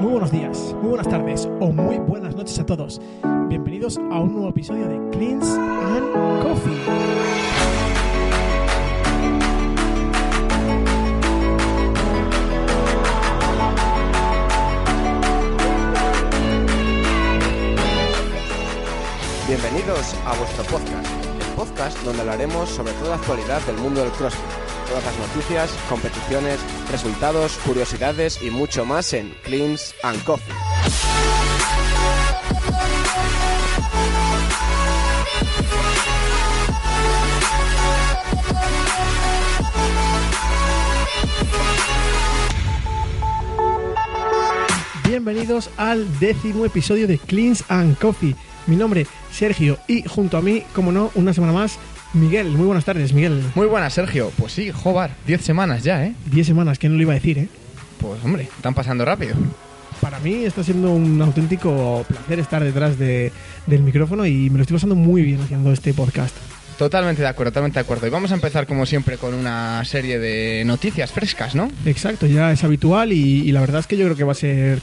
Muy 0.00 0.12
buenos 0.12 0.30
días, 0.30 0.76
muy 0.80 0.90
buenas 0.90 1.08
tardes 1.08 1.48
o 1.58 1.72
muy 1.72 1.98
buenas 1.98 2.36
noches 2.36 2.56
a 2.60 2.64
todos. 2.64 3.00
Bienvenidos 3.48 3.98
a 3.98 4.20
un 4.20 4.32
nuevo 4.32 4.50
episodio 4.50 4.86
de 4.86 5.10
Cleans 5.10 5.44
and 5.44 6.42
Coffee. 6.42 6.78
Bienvenidos 19.48 20.14
a 20.24 20.34
vuestro 20.36 20.62
podcast, 20.64 21.06
el 21.40 21.54
podcast 21.56 21.98
donde 22.04 22.20
hablaremos 22.20 22.68
sobre 22.68 22.92
toda 22.92 23.10
la 23.10 23.16
actualidad 23.16 23.60
del 23.62 23.78
mundo 23.78 24.02
del 24.02 24.12
CrossFit, 24.12 24.67
todas 24.88 25.04
las 25.04 25.18
noticias, 25.18 25.70
competiciones, 25.88 26.58
resultados, 26.90 27.58
curiosidades 27.58 28.40
y 28.42 28.50
mucho 28.50 28.86
más 28.86 29.12
en 29.12 29.34
Cleans 29.44 29.94
and 30.02 30.22
Coffee. 30.24 30.54
Bienvenidos 45.06 45.70
al 45.76 46.18
décimo 46.18 46.64
episodio 46.64 47.06
de 47.06 47.18
Cleans 47.18 47.64
and 47.68 47.98
Coffee. 47.98 48.34
Mi 48.66 48.76
nombre 48.76 49.06
Sergio 49.30 49.78
y 49.86 50.02
junto 50.02 50.38
a 50.38 50.40
mí, 50.40 50.64
como 50.74 50.92
no, 50.92 51.10
una 51.14 51.34
semana 51.34 51.52
más, 51.52 51.78
Miguel. 52.14 52.48
Muy 52.50 52.66
buenas 52.66 52.84
tardes, 52.84 53.12
Miguel. 53.12 53.42
Muy 53.54 53.66
buenas, 53.66 53.92
Sergio. 53.94 54.32
Pues 54.38 54.52
sí, 54.52 54.70
Jobar, 54.70 55.10
10 55.26 55.40
semanas 55.42 55.82
ya, 55.84 56.04
¿eh? 56.04 56.14
Diez 56.26 56.46
semanas, 56.46 56.78
que 56.78 56.88
no 56.88 56.96
lo 56.96 57.02
iba 57.02 57.12
a 57.12 57.16
decir, 57.16 57.38
¿eh? 57.38 57.48
Pues 58.00 58.22
hombre, 58.24 58.44
están 58.44 58.74
pasando 58.74 59.04
rápido. 59.04 59.34
Para 60.00 60.18
mí 60.20 60.44
está 60.44 60.62
siendo 60.62 60.92
un 60.92 61.20
auténtico 61.20 62.04
placer 62.06 62.38
estar 62.38 62.62
detrás 62.62 62.98
de- 62.98 63.32
del 63.66 63.82
micrófono 63.82 64.24
y 64.26 64.48
me 64.48 64.56
lo 64.58 64.62
estoy 64.62 64.76
pasando 64.76 64.94
muy 64.94 65.22
bien 65.22 65.40
haciendo 65.40 65.72
este 65.72 65.92
podcast. 65.92 66.34
Totalmente 66.78 67.22
de 67.22 67.28
acuerdo, 67.28 67.50
totalmente 67.50 67.80
de 67.80 67.80
acuerdo. 67.80 68.06
Y 68.06 68.10
vamos 68.10 68.30
a 68.30 68.34
empezar 68.34 68.68
como 68.68 68.86
siempre 68.86 69.18
con 69.18 69.34
una 69.34 69.84
serie 69.84 70.20
de 70.20 70.62
noticias 70.64 71.10
frescas, 71.10 71.56
¿no? 71.56 71.68
Exacto, 71.84 72.26
ya 72.26 72.52
es 72.52 72.62
habitual 72.62 73.12
y, 73.12 73.40
y 73.48 73.50
la 73.50 73.60
verdad 73.60 73.80
es 73.80 73.88
que 73.88 73.96
yo 73.96 74.04
creo 74.04 74.16
que 74.16 74.22
va 74.22 74.30
a 74.32 74.36
ser 74.36 74.80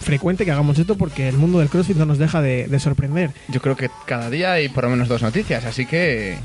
frecuente 0.00 0.44
que 0.44 0.50
hagamos 0.50 0.78
esto 0.78 0.96
porque 0.96 1.28
el 1.28 1.36
mundo 1.36 1.58
del 1.58 1.68
CrossFit 1.68 1.96
no 1.96 2.06
nos 2.06 2.18
deja 2.18 2.40
de, 2.40 2.66
de 2.66 2.80
sorprender 2.80 3.30
Yo 3.48 3.60
creo 3.60 3.76
que 3.76 3.90
cada 4.06 4.30
día 4.30 4.52
hay 4.52 4.68
por 4.68 4.84
lo 4.84 4.90
menos 4.90 5.08
dos 5.08 5.22
noticias, 5.22 5.64
así 5.64 5.86
que 5.86 6.38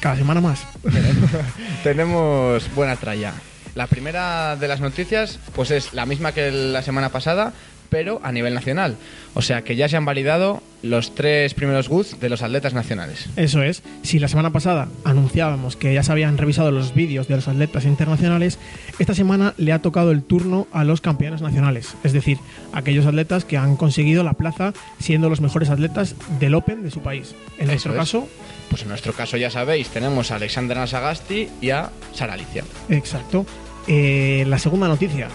cada 0.00 0.16
semana 0.16 0.40
más. 0.40 0.66
tenemos 1.84 2.74
buena 2.74 2.96
tralla. 2.96 3.34
La 3.74 3.86
primera 3.86 4.56
de 4.56 4.66
las 4.66 4.80
noticias 4.80 5.38
pues 5.54 5.70
es 5.70 5.92
la 5.92 6.06
misma 6.06 6.32
que 6.32 6.50
la 6.50 6.82
semana 6.82 7.10
pasada, 7.10 7.52
pero 7.90 8.20
a 8.22 8.32
nivel 8.32 8.54
nacional. 8.54 8.96
O 9.34 9.42
sea 9.42 9.62
que 9.62 9.76
ya 9.76 9.88
se 9.88 9.96
han 9.96 10.04
validado 10.04 10.62
los 10.82 11.14
tres 11.14 11.52
primeros 11.54 11.88
goods 11.88 12.18
de 12.20 12.28
los 12.30 12.40
atletas 12.42 12.72
nacionales. 12.72 13.26
Eso 13.36 13.62
es, 13.62 13.82
si 14.02 14.18
la 14.18 14.28
semana 14.28 14.50
pasada 14.50 14.88
anunciábamos 15.04 15.76
que 15.76 15.92
ya 15.92 16.02
se 16.02 16.10
habían 16.12 16.38
revisado 16.38 16.70
los 16.70 16.94
vídeos 16.94 17.28
de 17.28 17.36
los 17.36 17.46
atletas 17.48 17.84
internacionales, 17.84 18.58
esta 18.98 19.14
semana 19.14 19.52
le 19.58 19.72
ha 19.72 19.82
tocado 19.82 20.10
el 20.10 20.22
turno 20.22 20.66
a 20.72 20.84
los 20.84 21.00
campeones 21.00 21.42
nacionales, 21.42 21.94
es 22.02 22.12
decir, 22.14 22.38
aquellos 22.72 23.04
atletas 23.06 23.44
que 23.44 23.58
han 23.58 23.76
conseguido 23.76 24.22
la 24.24 24.32
plaza 24.32 24.72
siendo 25.00 25.28
los 25.28 25.40
mejores 25.42 25.68
atletas 25.68 26.14
del 26.38 26.54
Open 26.54 26.82
de 26.82 26.90
su 26.90 27.00
país. 27.00 27.34
En 27.58 27.64
Eso 27.64 27.72
nuestro 27.72 27.92
es. 27.92 27.98
caso, 27.98 28.28
Pues 28.70 28.82
en 28.82 28.88
nuestro 28.88 29.12
caso 29.12 29.36
ya 29.36 29.50
sabéis, 29.50 29.88
tenemos 29.88 30.30
a 30.30 30.36
Alexander 30.36 30.76
Nasagasti 30.76 31.48
y 31.60 31.70
a 31.70 31.90
Sara 32.14 32.34
Alicia. 32.34 32.64
exacto. 32.88 33.44
Eh, 33.86 34.44
la 34.46 34.58
segunda 34.58 34.86
noticia, 34.88 35.28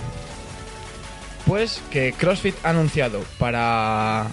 Pues 1.46 1.82
que 1.92 2.14
CrossFit 2.14 2.56
ha 2.64 2.70
anunciado 2.70 3.24
para, 3.38 4.28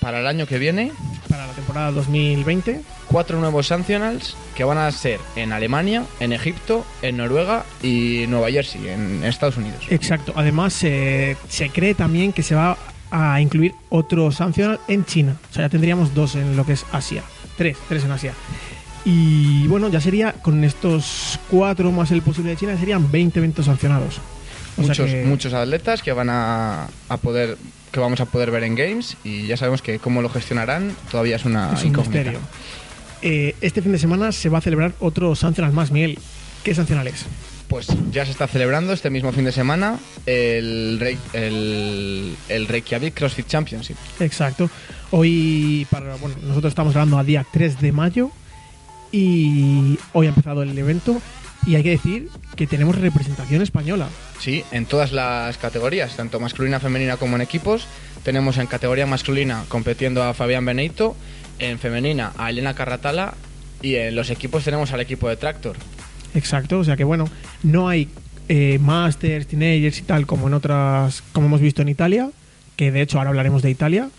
para 0.00 0.20
el 0.20 0.26
año 0.26 0.46
que 0.46 0.58
viene 0.58 0.92
para 1.28 1.46
la 1.46 1.52
temporada 1.52 1.92
2020, 1.92 2.80
cuatro 3.06 3.38
nuevos 3.38 3.68
Sanctionals 3.68 4.36
que 4.56 4.64
van 4.64 4.78
a 4.78 4.90
ser 4.90 5.20
en 5.36 5.52
Alemania, 5.52 6.04
en 6.20 6.32
Egipto, 6.32 6.84
en 7.02 7.18
Noruega 7.18 7.64
y 7.82 8.24
Nueva 8.28 8.50
Jersey, 8.50 8.88
en 8.88 9.22
Estados 9.24 9.56
Unidos. 9.56 9.84
exacto. 9.88 10.32
Además, 10.34 10.82
eh, 10.82 11.36
se 11.48 11.70
cree 11.70 11.94
también 11.94 12.32
que 12.32 12.42
se 12.42 12.54
va 12.54 12.76
a 13.10 13.40
incluir 13.40 13.74
otro 13.88 14.32
sancional 14.32 14.80
en 14.88 15.04
China. 15.04 15.36
O 15.50 15.54
sea, 15.54 15.64
ya 15.64 15.68
tendríamos 15.68 16.14
dos 16.14 16.34
en 16.34 16.56
lo 16.56 16.66
que 16.66 16.72
es 16.72 16.84
Asia. 16.92 17.22
Tres, 17.56 17.76
tres 17.88 18.04
en 18.04 18.10
Asia. 18.10 18.34
Y 19.04 19.66
bueno, 19.68 19.88
ya 19.88 20.00
sería 20.00 20.32
con 20.32 20.64
estos 20.64 21.38
cuatro 21.50 21.90
más 21.92 22.10
el 22.10 22.22
posible 22.22 22.50
de 22.50 22.56
China, 22.56 22.76
serían 22.78 23.10
20 23.10 23.38
eventos 23.38 23.66
sancionados. 23.66 24.20
Muchos, 24.78 25.06
que- 25.10 25.24
muchos 25.24 25.52
atletas 25.54 26.02
que 26.02 26.12
van 26.12 26.30
a, 26.30 26.88
a 27.08 27.16
poder 27.18 27.56
que 27.92 28.00
vamos 28.00 28.20
a 28.20 28.26
poder 28.26 28.50
ver 28.50 28.64
en 28.64 28.74
Games 28.74 29.16
y 29.24 29.46
ya 29.46 29.56
sabemos 29.56 29.80
que 29.82 29.98
cómo 29.98 30.20
lo 30.22 30.28
gestionarán 30.28 30.94
todavía 31.10 31.36
es 31.36 31.44
una 31.46 31.72
es 31.72 31.82
un 31.82 31.88
incógnita. 31.88 32.18
misterio. 32.18 32.40
Eh, 33.22 33.56
este 33.62 33.80
fin 33.82 33.92
de 33.92 33.98
semana 33.98 34.30
se 34.30 34.48
va 34.50 34.58
a 34.58 34.60
celebrar 34.60 34.92
otro 35.00 35.34
sancional 35.34 35.72
más, 35.72 35.90
Miguel. 35.90 36.18
¿Qué 36.62 36.74
sancional 36.74 37.06
es? 37.08 37.24
Pues 37.66 37.86
ya 38.12 38.24
se 38.24 38.30
está 38.30 38.46
celebrando 38.46 38.92
este 38.92 39.10
mismo 39.10 39.32
fin 39.32 39.44
de 39.44 39.52
semana 39.52 39.98
el, 40.26 40.98
Rey- 41.00 41.18
el, 41.32 42.34
el 42.48 42.66
Reykjavik 42.68 43.14
CrossFit 43.14 43.46
Championship. 43.46 43.96
Exacto. 44.20 44.70
Hoy, 45.10 45.86
para, 45.90 46.16
bueno, 46.16 46.36
nosotros 46.42 46.70
estamos 46.70 46.92
grabando 46.92 47.18
a 47.18 47.24
día 47.24 47.44
3 47.50 47.80
de 47.80 47.92
mayo 47.92 48.30
y 49.10 49.98
hoy 50.12 50.26
ha 50.26 50.28
empezado 50.30 50.62
el 50.62 50.76
evento 50.78 51.20
y 51.66 51.74
hay 51.74 51.82
que 51.82 51.90
decir 51.90 52.28
que 52.56 52.66
tenemos 52.66 52.98
representación 52.98 53.62
española. 53.62 54.08
Sí, 54.38 54.64
en 54.72 54.86
todas 54.86 55.12
las 55.12 55.58
categorías, 55.58 56.16
tanto 56.16 56.40
masculina, 56.40 56.80
femenina 56.80 57.16
como 57.16 57.36
en 57.36 57.42
equipos. 57.42 57.86
Tenemos 58.22 58.58
en 58.58 58.66
categoría 58.66 59.06
masculina 59.06 59.64
competiendo 59.68 60.22
a 60.22 60.34
Fabián 60.34 60.64
Beneito, 60.64 61.16
en 61.58 61.78
femenina 61.78 62.32
a 62.36 62.50
Elena 62.50 62.74
Carratala 62.74 63.34
y 63.82 63.96
en 63.96 64.14
los 64.16 64.30
equipos 64.30 64.64
tenemos 64.64 64.92
al 64.92 65.00
equipo 65.00 65.28
de 65.28 65.36
Tractor. 65.36 65.76
Exacto, 66.34 66.78
o 66.78 66.84
sea 66.84 66.96
que 66.96 67.04
bueno, 67.04 67.28
no 67.62 67.88
hay 67.88 68.08
eh, 68.48 68.78
masters, 68.80 69.46
teenagers 69.46 69.98
y 69.98 70.02
tal 70.02 70.26
como 70.26 70.48
en 70.48 70.54
otras, 70.54 71.22
como 71.32 71.46
hemos 71.46 71.60
visto 71.60 71.82
en 71.82 71.88
Italia, 71.88 72.30
que 72.76 72.90
de 72.90 73.02
hecho 73.02 73.18
ahora 73.18 73.30
hablaremos 73.30 73.62
de 73.62 73.70
Italia. 73.70 74.10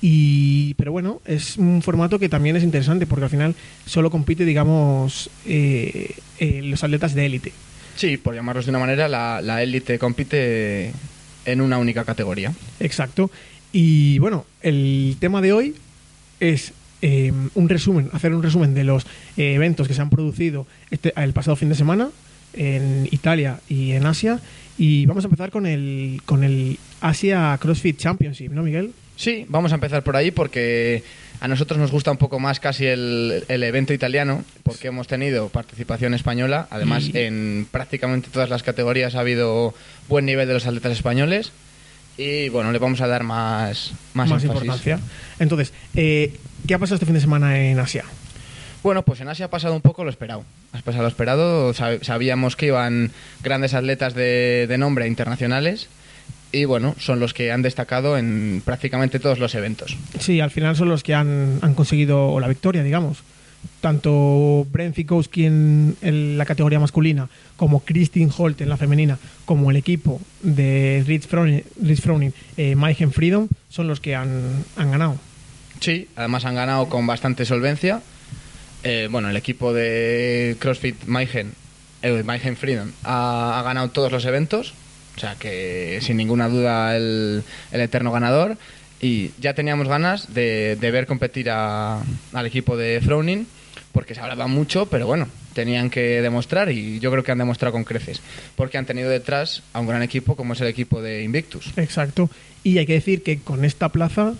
Y, 0.00 0.74
pero 0.74 0.92
bueno, 0.92 1.20
es 1.24 1.56
un 1.56 1.82
formato 1.82 2.18
que 2.18 2.28
también 2.28 2.56
es 2.56 2.62
interesante 2.62 3.06
porque 3.06 3.24
al 3.24 3.30
final 3.30 3.54
solo 3.84 4.10
compite, 4.10 4.44
digamos, 4.44 5.28
eh, 5.44 6.14
eh, 6.38 6.60
los 6.62 6.84
atletas 6.84 7.14
de 7.14 7.26
élite. 7.26 7.52
Sí, 7.96 8.16
por 8.16 8.34
llamarlos 8.34 8.66
de 8.66 8.70
una 8.70 8.78
manera, 8.78 9.08
la, 9.08 9.40
la 9.42 9.62
élite 9.62 9.98
compite 9.98 10.92
en 11.44 11.60
una 11.60 11.78
única 11.78 12.04
categoría. 12.04 12.52
Exacto. 12.78 13.30
Y 13.72 14.18
bueno, 14.18 14.46
el 14.62 15.16
tema 15.18 15.40
de 15.40 15.52
hoy 15.52 15.74
es 16.40 16.72
eh, 17.02 17.32
un 17.54 17.68
resumen, 17.68 18.08
hacer 18.12 18.34
un 18.34 18.42
resumen 18.42 18.74
de 18.74 18.84
los 18.84 19.04
eh, 19.36 19.54
eventos 19.54 19.88
que 19.88 19.94
se 19.94 20.00
han 20.00 20.10
producido 20.10 20.66
este, 20.90 21.12
el 21.16 21.32
pasado 21.32 21.56
fin 21.56 21.68
de 21.68 21.74
semana 21.74 22.10
en 22.54 23.08
Italia 23.10 23.60
y 23.68 23.92
en 23.92 24.06
Asia. 24.06 24.40
Y 24.78 25.06
vamos 25.06 25.24
a 25.24 25.26
empezar 25.26 25.50
con 25.50 25.66
el, 25.66 26.20
con 26.24 26.44
el 26.44 26.78
Asia 27.00 27.56
CrossFit 27.60 27.98
Championship, 27.98 28.50
¿no, 28.52 28.62
Miguel? 28.62 28.92
Sí, 29.18 29.44
vamos 29.48 29.72
a 29.72 29.74
empezar 29.74 30.04
por 30.04 30.14
ahí 30.14 30.30
porque 30.30 31.02
a 31.40 31.48
nosotros 31.48 31.76
nos 31.76 31.90
gusta 31.90 32.12
un 32.12 32.18
poco 32.18 32.38
más 32.38 32.60
casi 32.60 32.86
el, 32.86 33.44
el 33.48 33.64
evento 33.64 33.92
italiano 33.92 34.44
porque 34.62 34.88
hemos 34.88 35.08
tenido 35.08 35.48
participación 35.48 36.14
española. 36.14 36.68
Además, 36.70 37.10
en 37.14 37.66
prácticamente 37.68 38.30
todas 38.32 38.48
las 38.48 38.62
categorías 38.62 39.16
ha 39.16 39.20
habido 39.20 39.74
buen 40.08 40.24
nivel 40.24 40.46
de 40.46 40.54
los 40.54 40.66
atletas 40.68 40.92
españoles. 40.92 41.50
Y 42.16 42.48
bueno, 42.48 42.70
le 42.70 42.78
vamos 42.78 43.00
a 43.00 43.08
dar 43.08 43.24
más, 43.24 43.90
más, 44.14 44.30
importancia. 44.44 45.00
Entonces, 45.40 45.72
eh, 45.96 46.32
¿qué 46.68 46.74
ha 46.74 46.78
pasado 46.78 46.94
este 46.94 47.06
fin 47.06 47.14
de 47.16 47.20
semana 47.20 47.58
en 47.60 47.78
Asia? 47.80 48.04
Bueno, 48.84 49.04
pues 49.04 49.20
en 49.20 49.26
Asia 49.28 49.46
ha 49.46 49.50
pasado 49.50 49.74
un 49.74 49.82
poco 49.82 50.04
lo 50.04 50.10
esperado. 50.10 50.44
Ha 50.72 50.78
pasado 50.82 51.02
lo 51.02 51.08
esperado. 51.08 51.74
Sab- 51.74 52.04
Sabíamos 52.04 52.54
que 52.54 52.66
iban 52.66 53.10
grandes 53.42 53.74
atletas 53.74 54.14
de, 54.14 54.66
de 54.68 54.78
nombre 54.78 55.08
internacionales. 55.08 55.88
Y 56.50 56.64
bueno, 56.64 56.94
son 56.98 57.20
los 57.20 57.34
que 57.34 57.52
han 57.52 57.62
destacado 57.62 58.16
en 58.16 58.62
prácticamente 58.64 59.18
todos 59.18 59.38
los 59.38 59.54
eventos. 59.54 59.96
Sí, 60.18 60.40
al 60.40 60.50
final 60.50 60.76
son 60.76 60.88
los 60.88 61.02
que 61.02 61.14
han, 61.14 61.58
han 61.60 61.74
conseguido 61.74 62.40
la 62.40 62.48
victoria, 62.48 62.82
digamos. 62.82 63.18
tanto 63.80 64.66
Brent 64.72 64.94
Fikowski 64.94 65.44
en, 65.44 65.96
en 66.00 66.38
la 66.38 66.46
categoría 66.46 66.80
masculina, 66.80 67.28
como 67.56 67.80
Christine 67.80 68.30
Holt 68.36 68.60
en 68.60 68.68
la 68.68 68.76
femenina, 68.76 69.18
como 69.44 69.70
el 69.70 69.76
equipo 69.76 70.20
de 70.42 71.04
Rich 71.06 71.26
Froning, 71.28 71.64
Rich 71.82 72.00
Froning 72.00 72.32
eh, 72.56 72.74
Freedom, 73.12 73.48
son 73.68 73.86
los 73.86 74.00
que 74.00 74.14
han, 74.14 74.64
han 74.76 74.90
ganado. 74.90 75.16
Sí, 75.80 76.08
además 76.16 76.44
han 76.44 76.54
ganado 76.54 76.88
con 76.88 77.06
bastante 77.06 77.44
solvencia. 77.44 78.00
Eh, 78.84 79.08
bueno, 79.10 79.28
el 79.28 79.36
equipo 79.36 79.72
de 79.72 80.56
CrossFit 80.60 81.04
Mayhem, 81.06 81.52
eh, 82.02 82.54
Freedom, 82.56 82.90
ha, 83.04 83.58
ha 83.60 83.62
ganado 83.62 83.90
todos 83.90 84.10
los 84.10 84.24
eventos. 84.24 84.72
O 85.18 85.20
sea 85.20 85.34
que 85.34 85.98
sin 86.00 86.16
ninguna 86.16 86.48
duda 86.48 86.96
el, 86.96 87.42
el 87.72 87.80
eterno 87.80 88.12
ganador. 88.12 88.56
Y 89.00 89.32
ya 89.40 89.52
teníamos 89.52 89.88
ganas 89.88 90.32
de, 90.32 90.76
de 90.80 90.90
ver 90.92 91.06
competir 91.08 91.50
a- 91.50 92.00
al 92.32 92.46
equipo 92.46 92.76
de 92.76 93.00
Froning, 93.04 93.44
porque 93.90 94.14
se 94.14 94.20
hablaba 94.20 94.46
mucho, 94.46 94.86
pero 94.86 95.08
bueno, 95.08 95.26
tenían 95.54 95.90
que 95.90 96.22
demostrar 96.22 96.70
y 96.70 97.00
yo 97.00 97.10
creo 97.10 97.24
que 97.24 97.32
han 97.32 97.38
demostrado 97.38 97.72
con 97.72 97.82
creces. 97.82 98.20
Porque 98.54 98.78
han 98.78 98.86
tenido 98.86 99.10
detrás 99.10 99.64
a 99.72 99.80
un 99.80 99.88
gran 99.88 100.04
equipo 100.04 100.36
como 100.36 100.52
es 100.52 100.60
el 100.60 100.68
equipo 100.68 101.02
de 101.02 101.24
Invictus. 101.24 101.72
Exacto. 101.76 102.30
Y 102.62 102.78
hay 102.78 102.86
que 102.86 102.92
decir 102.92 103.24
que 103.24 103.40
con 103.40 103.64
esta 103.64 103.88
plaza, 103.88 104.34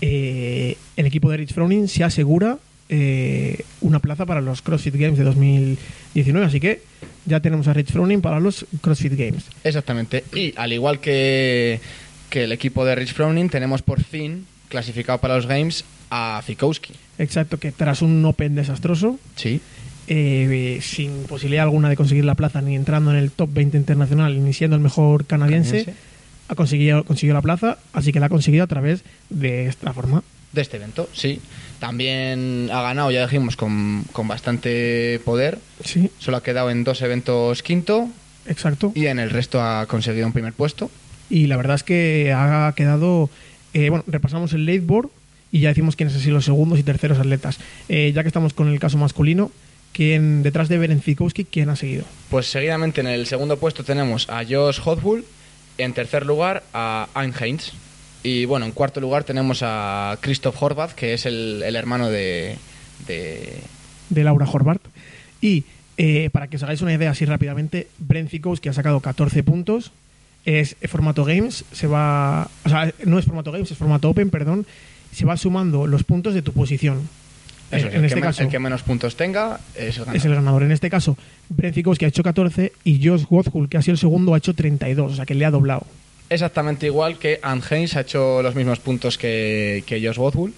eh, 0.00 0.78
el 0.96 1.04
equipo 1.06 1.30
de 1.30 1.36
Rich 1.36 1.52
Froning 1.52 1.86
se 1.86 2.02
asegura 2.02 2.56
eh, 2.88 3.58
una 3.82 3.98
plaza 3.98 4.24
para 4.24 4.40
los 4.40 4.62
CrossFit 4.62 4.94
Games 4.96 5.18
de 5.18 5.24
2019. 5.24 6.46
Así 6.46 6.60
que 6.60 6.80
ya 7.26 7.40
tenemos 7.40 7.66
a 7.68 7.72
Rich 7.72 7.92
Froning 7.92 8.20
para 8.20 8.40
los 8.40 8.66
CrossFit 8.80 9.14
Games. 9.14 9.44
Exactamente. 9.64 10.24
Y 10.34 10.52
al 10.56 10.72
igual 10.72 11.00
que, 11.00 11.80
que 12.30 12.44
el 12.44 12.52
equipo 12.52 12.84
de 12.84 12.94
Rich 12.94 13.12
Froning, 13.14 13.48
tenemos 13.48 13.82
por 13.82 14.02
fin 14.02 14.46
clasificado 14.68 15.18
para 15.18 15.36
los 15.36 15.46
Games 15.46 15.84
a 16.10 16.42
Fikowski. 16.44 16.92
Exacto, 17.18 17.58
que 17.58 17.72
tras 17.72 18.02
un 18.02 18.24
Open 18.24 18.54
desastroso, 18.54 19.18
Sí. 19.36 19.60
eh, 20.06 20.78
sin 20.82 21.24
posibilidad 21.24 21.64
alguna 21.64 21.88
de 21.88 21.96
conseguir 21.96 22.24
la 22.24 22.34
plaza, 22.34 22.60
ni 22.60 22.74
entrando 22.76 23.10
en 23.10 23.16
el 23.18 23.30
top 23.30 23.50
20 23.52 23.76
internacional, 23.78 24.44
ni 24.44 24.52
siendo 24.52 24.76
el 24.76 24.82
mejor 24.82 25.24
canadiense, 25.26 25.84
Canadiense. 25.84 25.94
ha 26.48 26.54
conseguido, 26.56 27.04
consiguió 27.04 27.34
la 27.34 27.42
plaza, 27.42 27.78
así 27.92 28.12
que 28.12 28.20
la 28.20 28.26
ha 28.26 28.28
conseguido 28.28 28.64
a 28.64 28.66
través 28.66 29.02
de 29.30 29.66
esta 29.66 29.92
forma. 29.92 30.22
De 30.54 30.62
este 30.62 30.76
evento, 30.76 31.08
sí. 31.12 31.40
También 31.80 32.70
ha 32.72 32.80
ganado, 32.80 33.10
ya 33.10 33.26
dijimos, 33.26 33.56
con, 33.56 34.04
con 34.12 34.28
bastante 34.28 35.20
poder. 35.24 35.58
Sí, 35.82 36.10
Solo 36.18 36.36
ha 36.36 36.42
quedado 36.42 36.70
en 36.70 36.84
dos 36.84 37.02
eventos 37.02 37.62
quinto 37.62 38.08
exacto. 38.46 38.92
y 38.94 39.06
en 39.06 39.18
el 39.18 39.30
resto 39.30 39.60
ha 39.60 39.84
conseguido 39.86 40.26
un 40.26 40.32
primer 40.32 40.52
puesto. 40.52 40.90
Y 41.28 41.48
la 41.48 41.56
verdad 41.56 41.74
es 41.74 41.82
que 41.82 42.32
ha 42.34 42.72
quedado. 42.76 43.28
eh, 43.72 43.90
bueno, 43.90 44.04
repasamos 44.06 44.52
el 44.52 44.64
leadboard 44.64 45.08
y 45.50 45.60
ya 45.60 45.70
decimos 45.70 45.96
quiénes 45.96 46.14
han 46.14 46.20
sido 46.20 46.34
los 46.34 46.44
segundos 46.44 46.78
y 46.78 46.84
terceros 46.84 47.18
atletas. 47.18 47.58
Eh, 47.88 48.12
ya 48.14 48.22
que 48.22 48.28
estamos 48.28 48.54
con 48.54 48.68
el 48.68 48.78
caso 48.78 48.96
masculino, 48.96 49.50
¿quién, 49.92 50.42
detrás 50.44 50.68
de 50.68 50.78
Beren 50.78 51.02
Fikowski, 51.02 51.44
¿quién 51.44 51.68
ha 51.68 51.76
seguido? 51.76 52.04
Pues 52.30 52.46
seguidamente 52.46 53.00
en 53.00 53.08
el 53.08 53.26
segundo 53.26 53.58
puesto 53.58 53.82
tenemos 53.82 54.28
a 54.30 54.44
Josh 54.48 54.78
Hotbull, 54.80 55.24
en 55.78 55.92
tercer 55.92 56.24
lugar 56.26 56.62
a 56.72 57.08
Anne 57.14 57.34
Heinz 57.40 57.72
y 58.24 58.46
bueno, 58.46 58.66
en 58.66 58.72
cuarto 58.72 59.00
lugar 59.00 59.22
tenemos 59.22 59.60
a 59.62 60.16
Christoph 60.20 60.60
Horvath, 60.60 60.92
que 60.92 61.12
es 61.14 61.26
el, 61.26 61.62
el 61.64 61.76
hermano 61.76 62.08
de, 62.08 62.56
de... 63.06 63.60
de 64.08 64.24
Laura 64.24 64.48
Horvath. 64.50 64.80
Y 65.42 65.64
eh, 65.98 66.30
para 66.32 66.48
que 66.48 66.56
os 66.56 66.62
hagáis 66.62 66.80
una 66.80 66.94
idea 66.94 67.10
así 67.10 67.26
rápidamente, 67.26 67.86
Brent 67.98 68.30
Fikowski 68.30 68.70
ha 68.70 68.72
sacado 68.72 69.00
14 69.00 69.42
puntos. 69.42 69.92
Es 70.46 70.76
formato 70.88 71.24
Games, 71.24 71.64
se 71.72 71.86
va. 71.86 72.48
O 72.64 72.68
sea, 72.68 72.92
no 73.04 73.18
es 73.18 73.26
formato 73.26 73.52
Games, 73.52 73.70
es 73.70 73.78
formato 73.78 74.10
Open, 74.10 74.30
perdón. 74.30 74.66
Se 75.12 75.24
va 75.24 75.36
sumando 75.36 75.86
los 75.86 76.02
puntos 76.04 76.34
de 76.34 76.42
tu 76.42 76.52
posición. 76.52 77.08
Eso 77.70 77.86
Eh, 77.86 77.90
en 77.90 77.98
el, 77.98 78.04
este 78.06 78.16
que 78.16 78.20
caso, 78.22 78.42
el 78.42 78.48
que 78.48 78.58
menos 78.58 78.82
puntos 78.82 79.16
tenga 79.16 79.60
es 79.74 79.96
el 79.96 80.04
ganador. 80.04 80.16
es 80.16 80.24
el 80.24 80.34
ganador. 80.34 80.62
En 80.62 80.72
este 80.72 80.90
caso, 80.90 81.16
Brent 81.50 81.74
Fikowski 81.74 82.06
ha 82.06 82.08
hecho 82.08 82.22
14 82.22 82.72
y 82.84 83.06
Josh 83.06 83.24
Wothhull, 83.28 83.68
que 83.68 83.76
ha 83.76 83.82
sido 83.82 83.92
el 83.92 83.98
segundo, 83.98 84.34
ha 84.34 84.38
hecho 84.38 84.54
32. 84.54 85.12
O 85.12 85.14
sea, 85.14 85.26
que 85.26 85.34
le 85.34 85.44
ha 85.44 85.50
doblado. 85.50 85.86
Exactamente 86.30 86.86
igual 86.86 87.18
que 87.18 87.38
Anne 87.42 87.62
Heinz 87.70 87.96
ha 87.96 88.00
hecho 88.00 88.42
los 88.42 88.54
mismos 88.54 88.80
puntos 88.80 89.18
que, 89.18 89.84
que 89.86 90.04
Josh 90.04 90.18
Wothbull. 90.18 90.54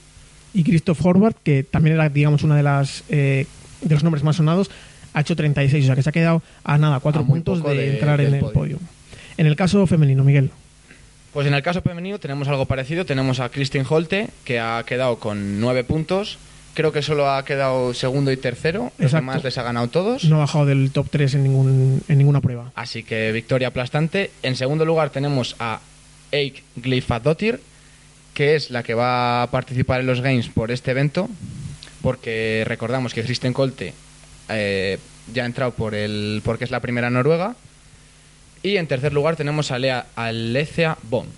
Y 0.55 0.65
Christoph 0.65 1.05
Horvath, 1.05 1.37
que 1.43 1.65
también 1.65 1.97
era, 1.97 2.09
digamos, 2.09 2.43
una 2.43 2.57
de 2.57 2.63
las 2.63 3.05
eh, 3.09 3.47
de 3.83 3.95
los 3.95 4.03
nombres 4.05 4.23
más 4.25 4.37
sonados, 4.37 4.71
ha 5.13 5.21
hecho 5.21 5.37
36. 5.37 5.85
O 5.85 5.87
sea, 5.87 5.97
que 5.97 6.03
se 6.03 6.09
ha 6.09 6.13
quedado 6.13 6.43
a 6.65 6.79
nada, 6.79 7.01
4 7.01 7.21
A 7.21 7.25
muy 7.25 7.41
puntos 7.41 7.63
de, 7.65 7.75
de- 7.77 7.93
entrar 7.95 8.21
en 8.21 8.35
el 8.35 8.41
podio. 8.41 8.53
podio. 8.53 8.79
En 9.37 9.47
el 9.47 9.57
caso 9.57 9.87
femenino, 9.87 10.25
Miguel. 10.25 10.51
Pues 11.35 11.47
en 11.47 11.53
el 11.53 11.63
caso 11.63 11.83
femenino 11.83 12.19
tenemos 12.19 12.49
algo 12.49 12.65
parecido. 12.65 13.05
Tenemos 13.05 13.41
a 13.41 13.51
Christine 13.51 13.85
Holte, 13.87 14.29
que 14.45 14.59
ha 14.61 14.83
quedado 14.87 15.19
con 15.19 15.61
nueve 15.61 15.85
puntos. 15.85 16.39
Creo 16.77 16.93
que 16.93 17.01
solo 17.01 17.31
ha 17.31 17.43
quedado 17.43 17.95
segundo 17.95 18.31
y 18.31 18.37
tercero. 18.37 18.93
Los 18.99 19.07
Exacto. 19.07 19.17
demás 19.17 19.45
les 19.45 19.57
ha 19.57 19.63
ganado 19.63 19.89
todos. 19.89 20.25
No 20.25 20.37
ha 20.37 20.41
bajado 20.41 20.67
del 20.67 20.91
top 20.91 21.07
3 21.11 21.37
en, 21.37 21.45
ningún, 21.45 22.03
en 22.07 22.19
ninguna 22.19 22.43
prueba. 22.43 22.71
Así 22.75 23.03
que 23.03 23.33
victoria 23.33 23.69
aplastante. 23.69 24.31
En 24.43 24.57
segundo 24.57 24.85
lugar 24.85 25.09
tenemos 25.09 25.57
a 25.59 25.81
Eik 26.33 26.63
Glyfadottir, 26.77 27.61
que 28.35 28.57
es 28.57 28.71
la 28.71 28.83
que 28.83 28.93
va 28.93 29.43
a 29.43 29.51
participar 29.51 30.01
en 30.01 30.07
los 30.07 30.21
Games 30.21 30.51
por 30.51 30.71
este 30.71 30.91
evento. 30.91 31.31
Porque 32.03 32.63
recordamos 32.67 33.15
que 33.15 33.23
Kristen 33.23 33.55
Colte 33.55 33.95
eh, 34.51 34.99
ya 35.33 35.45
ha 35.45 35.47
entrado 35.47 35.71
por 35.71 35.95
el, 35.95 36.43
porque 36.45 36.65
es 36.65 36.71
la 36.71 36.81
primera 36.81 37.09
noruega. 37.09 37.57
Y 38.63 38.77
en 38.77 38.87
tercer 38.87 39.15
lugar 39.15 39.37
tenemos 39.37 39.71
a 39.71 39.79
Lea 39.79 40.09
Alecia 40.15 40.99
Bond. 41.05 41.31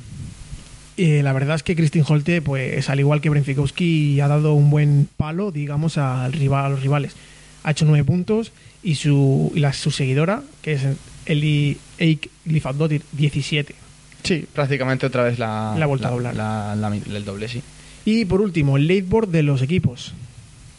Eh, 0.98 1.22
la 1.22 1.32
verdad 1.32 1.54
es 1.56 1.62
que 1.62 1.76
Christine 1.76 2.04
Holte, 2.06 2.42
pues 2.42 2.90
al 2.90 2.98
igual 2.98 3.20
que 3.20 3.30
Brenfikowski, 3.30 4.20
ha 4.20 4.28
dado 4.28 4.54
un 4.54 4.68
buen 4.68 5.08
palo, 5.16 5.52
digamos, 5.52 5.96
al 5.96 6.32
rival, 6.32 6.64
a 6.66 6.68
los 6.70 6.82
rivales. 6.82 7.14
Ha 7.62 7.70
hecho 7.70 7.84
9 7.84 8.04
puntos 8.04 8.52
y 8.82 8.96
su, 8.96 9.52
y 9.54 9.60
la, 9.60 9.72
su 9.72 9.90
seguidora, 9.92 10.42
que 10.60 10.72
es 10.72 10.82
Eli 11.26 11.78
Eik 11.98 12.28
Glyfadottir, 12.44 13.02
17. 13.12 13.74
Sí, 14.24 14.44
prácticamente 14.52 15.06
otra 15.06 15.22
vez 15.22 15.38
la, 15.38 15.74
La 15.78 15.86
vuelta 15.86 16.08
a 16.08 16.10
doblar. 16.10 16.34
la- 16.34 16.74
el 17.14 17.24
doble, 17.24 17.46
sí. 17.48 17.62
Y 18.04 18.24
por 18.24 18.40
último, 18.40 18.76
el 18.76 18.86
leadboard 18.88 19.28
de 19.28 19.42
los 19.44 19.62
equipos. 19.62 20.14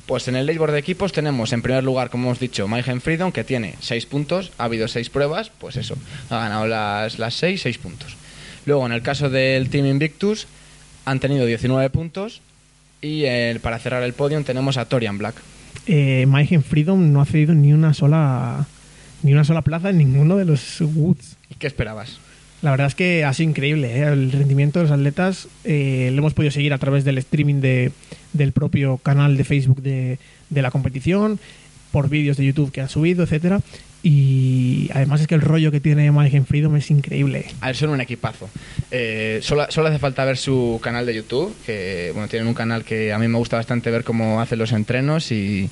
Pues 0.06 0.27
en 0.27 0.36
el 0.36 0.48
leaderboard 0.48 0.72
de 0.74 0.80
equipos 0.80 1.12
tenemos 1.13 1.54
en 1.54 1.62
primer 1.62 1.83
lugar, 1.83 2.10
como 2.10 2.25
hemos 2.25 2.39
dicho, 2.39 2.68
Mayhem 2.68 3.00
Freedom, 3.00 3.31
que 3.31 3.44
tiene 3.44 3.75
6 3.80 4.06
puntos. 4.07 4.51
Ha 4.57 4.63
habido 4.65 4.88
6 4.88 5.10
pruebas, 5.12 5.51
pues 5.60 5.77
eso, 5.77 5.95
ha 6.31 6.39
ganado 6.39 6.65
las, 6.68 7.19
las 7.19 7.36
6, 7.36 7.62
6 7.62 7.77
puntos. 7.77 8.15
Luego, 8.66 8.86
en 8.86 8.92
el 8.92 9.02
caso 9.02 9.30
del 9.30 9.70
Team 9.70 9.86
Invictus, 9.86 10.48
han 11.06 11.20
tenido 11.20 11.46
19 11.46 11.90
puntos. 11.90 12.42
Y 13.02 13.24
eh, 13.26 13.58
para 13.62 13.80
cerrar 13.80 14.04
el 14.04 14.14
podium 14.14 14.44
tenemos 14.44 14.78
a 14.78 14.86
Torian 14.86 15.18
Black. 15.18 15.36
Eh, 15.88 16.26
Mayhem 16.28 16.62
Freedom 16.62 17.12
no 17.12 17.22
ha 17.22 17.26
cedido 17.26 17.54
ni 17.54 17.74
una 17.74 17.94
sola 17.94 18.68
ni 19.24 19.34
una 19.34 19.44
sola 19.44 19.62
plaza 19.62 19.90
en 19.90 19.98
ninguno 19.98 20.38
de 20.38 20.46
los 20.46 20.82
Woods. 20.82 21.38
¿Y 21.50 21.56
qué 21.56 21.68
esperabas? 21.68 22.20
La 22.62 22.72
verdad 22.72 22.88
es 22.88 22.96
que 22.96 23.24
ha 23.24 23.34
sido 23.34 23.50
increíble 23.50 24.00
¿eh? 24.00 24.04
el 24.04 24.32
rendimiento 24.32 24.80
de 24.80 24.84
los 24.84 24.92
atletas. 24.92 25.48
eh, 25.63 26.10
lo 26.13 26.20
hemos 26.20 26.34
podido 26.34 26.51
seguir 26.51 26.74
a 26.74 26.78
través 26.78 27.06
del 27.06 27.18
streaming 27.18 27.62
de, 27.62 27.92
del 28.34 28.51
propio 28.51 28.98
canal 28.98 29.38
de 29.38 29.44
Facebook 29.46 29.82
de, 29.82 30.20
de 30.50 30.62
la 30.62 30.72
competición, 30.72 31.39
por 31.92 32.10
vídeos 32.10 32.38
de 32.38 32.46
YouTube 32.46 32.72
que 32.72 32.82
han 32.82 32.89
subido, 32.89 33.24
etcétera. 33.24 33.62
Y 34.01 34.89
además 34.94 35.22
es 35.22 35.27
que 35.27 35.36
el 35.36 35.41
rollo 35.41 35.72
que 35.72 35.79
tiene 35.82 36.10
Mayhem 36.12 36.46
Freedom 36.46 36.75
es 36.77 36.89
increíble. 36.89 37.46
A 37.62 37.68
ver, 37.68 37.75
son 37.75 37.89
un 37.89 38.00
equipazo. 38.01 38.50
Eh, 38.91 39.39
solo, 39.44 39.65
solo 39.70 39.89
hace 39.89 40.00
falta 40.00 40.24
ver 40.25 40.38
su 40.38 40.79
canal 40.82 41.06
de 41.06 41.15
YouTube, 41.15 41.53
que 41.65 42.12
bueno, 42.13 42.27
tienen 42.29 42.48
un 42.48 42.53
canal 42.53 42.84
que 42.86 43.12
a 43.12 43.20
mí 43.20 43.27
me 43.27 43.38
gusta 43.38 43.58
bastante 43.58 43.91
ver 43.91 44.03
cómo 44.06 44.39
hacen 44.41 44.58
los 44.60 44.72
entrenos 44.72 45.32
y, 45.32 45.70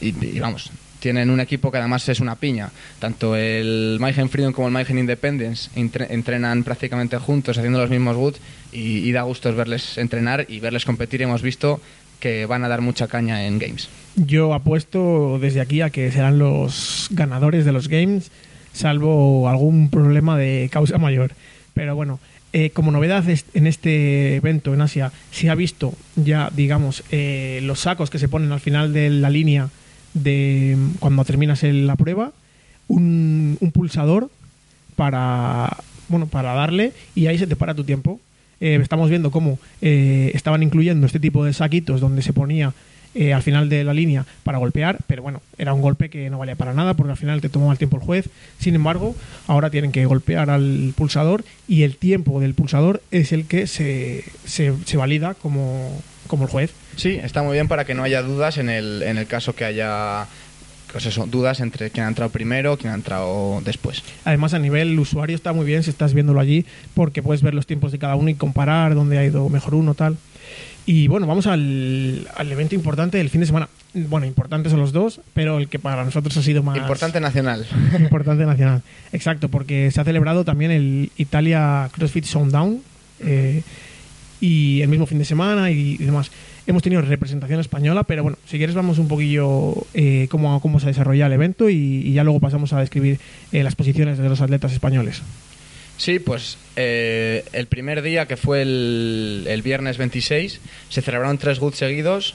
y- 0.00 0.38
vamos, 0.40 0.70
tienen 1.00 1.30
un 1.30 1.40
equipo 1.40 1.72
que 1.72 1.78
además 1.78 2.06
es 2.10 2.20
una 2.20 2.36
piña. 2.36 2.70
Tanto 2.98 3.34
el 3.34 3.96
Mayhem 3.98 4.28
Freedom 4.28 4.52
como 4.52 4.68
el 4.68 4.74
Mayhem 4.74 4.98
Independence 4.98 5.70
entre- 5.74 6.12
entrenan 6.12 6.62
prácticamente 6.64 7.16
juntos, 7.16 7.56
haciendo 7.56 7.78
los 7.80 7.88
mismos 7.88 8.14
boots 8.16 8.40
y, 8.72 8.98
y 9.08 9.12
da 9.12 9.22
gusto 9.22 9.54
verles 9.54 9.96
entrenar 9.96 10.44
y 10.50 10.60
verles 10.60 10.84
competir. 10.84 11.22
Hemos 11.22 11.40
visto 11.40 11.80
que 12.20 12.44
van 12.44 12.62
a 12.64 12.68
dar 12.68 12.82
mucha 12.82 13.08
caña 13.08 13.46
en 13.46 13.58
Games. 13.58 13.88
Yo 14.16 14.54
apuesto 14.54 15.38
desde 15.40 15.60
aquí 15.60 15.80
a 15.80 15.90
que 15.90 16.10
serán 16.10 16.38
los 16.38 17.08
ganadores 17.10 17.64
de 17.64 17.72
los 17.72 17.88
games, 17.88 18.30
salvo 18.72 19.48
algún 19.48 19.90
problema 19.90 20.36
de 20.36 20.68
causa 20.70 20.98
mayor. 20.98 21.32
Pero 21.74 21.94
bueno, 21.94 22.18
eh, 22.52 22.70
como 22.70 22.90
novedad 22.90 23.24
en 23.54 23.66
este 23.66 24.36
evento 24.36 24.74
en 24.74 24.80
Asia, 24.80 25.12
se 25.30 25.48
ha 25.50 25.54
visto 25.54 25.94
ya, 26.16 26.50
digamos, 26.54 27.04
eh, 27.10 27.60
los 27.62 27.80
sacos 27.80 28.10
que 28.10 28.18
se 28.18 28.28
ponen 28.28 28.52
al 28.52 28.60
final 28.60 28.92
de 28.92 29.10
la 29.10 29.30
línea 29.30 29.68
de 30.14 30.76
cuando 30.98 31.24
terminas 31.24 31.62
la 31.62 31.96
prueba, 31.96 32.32
un, 32.88 33.56
un 33.60 33.70
pulsador 33.70 34.30
para 34.96 35.76
bueno 36.08 36.26
para 36.26 36.52
darle 36.52 36.92
y 37.14 37.26
ahí 37.26 37.38
se 37.38 37.46
te 37.46 37.56
para 37.56 37.74
tu 37.74 37.84
tiempo. 37.84 38.20
Eh, 38.60 38.78
estamos 38.82 39.08
viendo 39.08 39.30
cómo 39.30 39.58
eh, 39.80 40.32
estaban 40.34 40.62
incluyendo 40.62 41.06
este 41.06 41.18
tipo 41.18 41.44
de 41.44 41.54
saquitos 41.54 42.02
donde 42.02 42.20
se 42.20 42.34
ponía 42.34 42.74
eh, 43.14 43.32
al 43.32 43.42
final 43.42 43.68
de 43.68 43.84
la 43.84 43.94
línea 43.94 44.24
para 44.44 44.58
golpear, 44.58 44.98
pero 45.06 45.22
bueno, 45.22 45.42
era 45.58 45.74
un 45.74 45.82
golpe 45.82 46.10
que 46.10 46.30
no 46.30 46.38
valía 46.38 46.56
para 46.56 46.74
nada 46.74 46.94
porque 46.94 47.10
al 47.10 47.16
final 47.16 47.40
te 47.40 47.48
tomaba 47.48 47.72
el 47.72 47.78
tiempo 47.78 47.96
el 47.96 48.02
juez. 48.02 48.28
Sin 48.58 48.74
embargo, 48.74 49.16
ahora 49.46 49.70
tienen 49.70 49.92
que 49.92 50.04
golpear 50.06 50.50
al 50.50 50.92
pulsador 50.96 51.44
y 51.66 51.82
el 51.82 51.96
tiempo 51.96 52.40
del 52.40 52.54
pulsador 52.54 53.02
es 53.10 53.32
el 53.32 53.46
que 53.46 53.66
se, 53.66 54.24
se, 54.44 54.72
se 54.84 54.96
valida 54.96 55.34
como, 55.34 56.00
como 56.26 56.44
el 56.44 56.50
juez. 56.50 56.72
Sí, 56.96 57.18
está 57.22 57.42
muy 57.42 57.54
bien 57.54 57.68
para 57.68 57.84
que 57.84 57.94
no 57.94 58.02
haya 58.02 58.22
dudas 58.22 58.58
en 58.58 58.68
el, 58.68 59.02
en 59.02 59.18
el 59.18 59.26
caso 59.26 59.54
que 59.54 59.64
haya 59.64 60.26
pues 60.92 61.06
eso, 61.06 61.26
dudas 61.26 61.60
entre 61.60 61.90
quién 61.90 62.06
ha 62.06 62.08
entrado 62.08 62.30
primero, 62.30 62.76
quién 62.76 62.92
ha 62.92 62.96
entrado 62.96 63.60
después. 63.64 64.02
Además, 64.24 64.54
a 64.54 64.58
nivel 64.58 64.98
usuario 64.98 65.36
está 65.36 65.52
muy 65.52 65.64
bien 65.64 65.82
si 65.82 65.90
estás 65.90 66.14
viéndolo 66.14 66.40
allí, 66.40 66.66
porque 66.94 67.22
puedes 67.22 67.42
ver 67.42 67.54
los 67.54 67.66
tiempos 67.66 67.92
de 67.92 67.98
cada 67.98 68.16
uno 68.16 68.28
y 68.28 68.34
comparar 68.34 68.94
dónde 68.94 69.18
ha 69.18 69.24
ido 69.24 69.48
mejor 69.48 69.74
uno, 69.74 69.94
tal. 69.94 70.16
Y 70.90 71.06
bueno, 71.06 71.24
vamos 71.28 71.46
al, 71.46 72.26
al 72.34 72.50
evento 72.50 72.74
importante 72.74 73.16
del 73.16 73.30
fin 73.30 73.40
de 73.40 73.46
semana. 73.46 73.68
Bueno, 73.94 74.26
importantes 74.26 74.72
son 74.72 74.80
los 74.80 74.90
dos, 74.90 75.20
pero 75.34 75.58
el 75.58 75.68
que 75.68 75.78
para 75.78 76.04
nosotros 76.04 76.36
ha 76.36 76.42
sido 76.42 76.64
más... 76.64 76.76
Importante 76.76 77.20
nacional. 77.20 77.64
Importante 78.00 78.44
nacional. 78.44 78.82
Exacto, 79.12 79.48
porque 79.48 79.92
se 79.92 80.00
ha 80.00 80.04
celebrado 80.04 80.44
también 80.44 80.72
el 80.72 81.12
Italia 81.16 81.88
CrossFit 81.92 82.24
Sounddown 82.24 82.80
eh, 83.20 83.62
y 84.40 84.80
el 84.80 84.88
mismo 84.88 85.06
fin 85.06 85.18
de 85.18 85.24
semana 85.24 85.70
y, 85.70 85.92
y 85.92 85.98
demás. 85.98 86.32
Hemos 86.66 86.82
tenido 86.82 87.00
representación 87.02 87.60
española, 87.60 88.02
pero 88.02 88.24
bueno, 88.24 88.38
si 88.46 88.56
quieres 88.58 88.74
vamos 88.74 88.98
un 88.98 89.06
poquillo 89.06 89.74
eh, 89.94 90.26
cómo, 90.28 90.60
cómo 90.60 90.80
se 90.80 90.88
desarrolla 90.88 91.26
el 91.26 91.32
evento 91.34 91.70
y, 91.70 91.76
y 92.04 92.14
ya 92.14 92.24
luego 92.24 92.40
pasamos 92.40 92.72
a 92.72 92.80
describir 92.80 93.20
eh, 93.52 93.62
las 93.62 93.76
posiciones 93.76 94.18
de 94.18 94.28
los 94.28 94.40
atletas 94.40 94.72
españoles. 94.72 95.22
Sí, 96.00 96.18
pues 96.18 96.56
eh, 96.76 97.44
el 97.52 97.66
primer 97.66 98.00
día, 98.00 98.24
que 98.26 98.38
fue 98.38 98.62
el, 98.62 99.44
el 99.46 99.60
viernes 99.60 99.98
26, 99.98 100.58
se 100.88 101.02
celebraron 101.02 101.36
tres 101.36 101.58
GUT 101.58 101.74
seguidos 101.74 102.34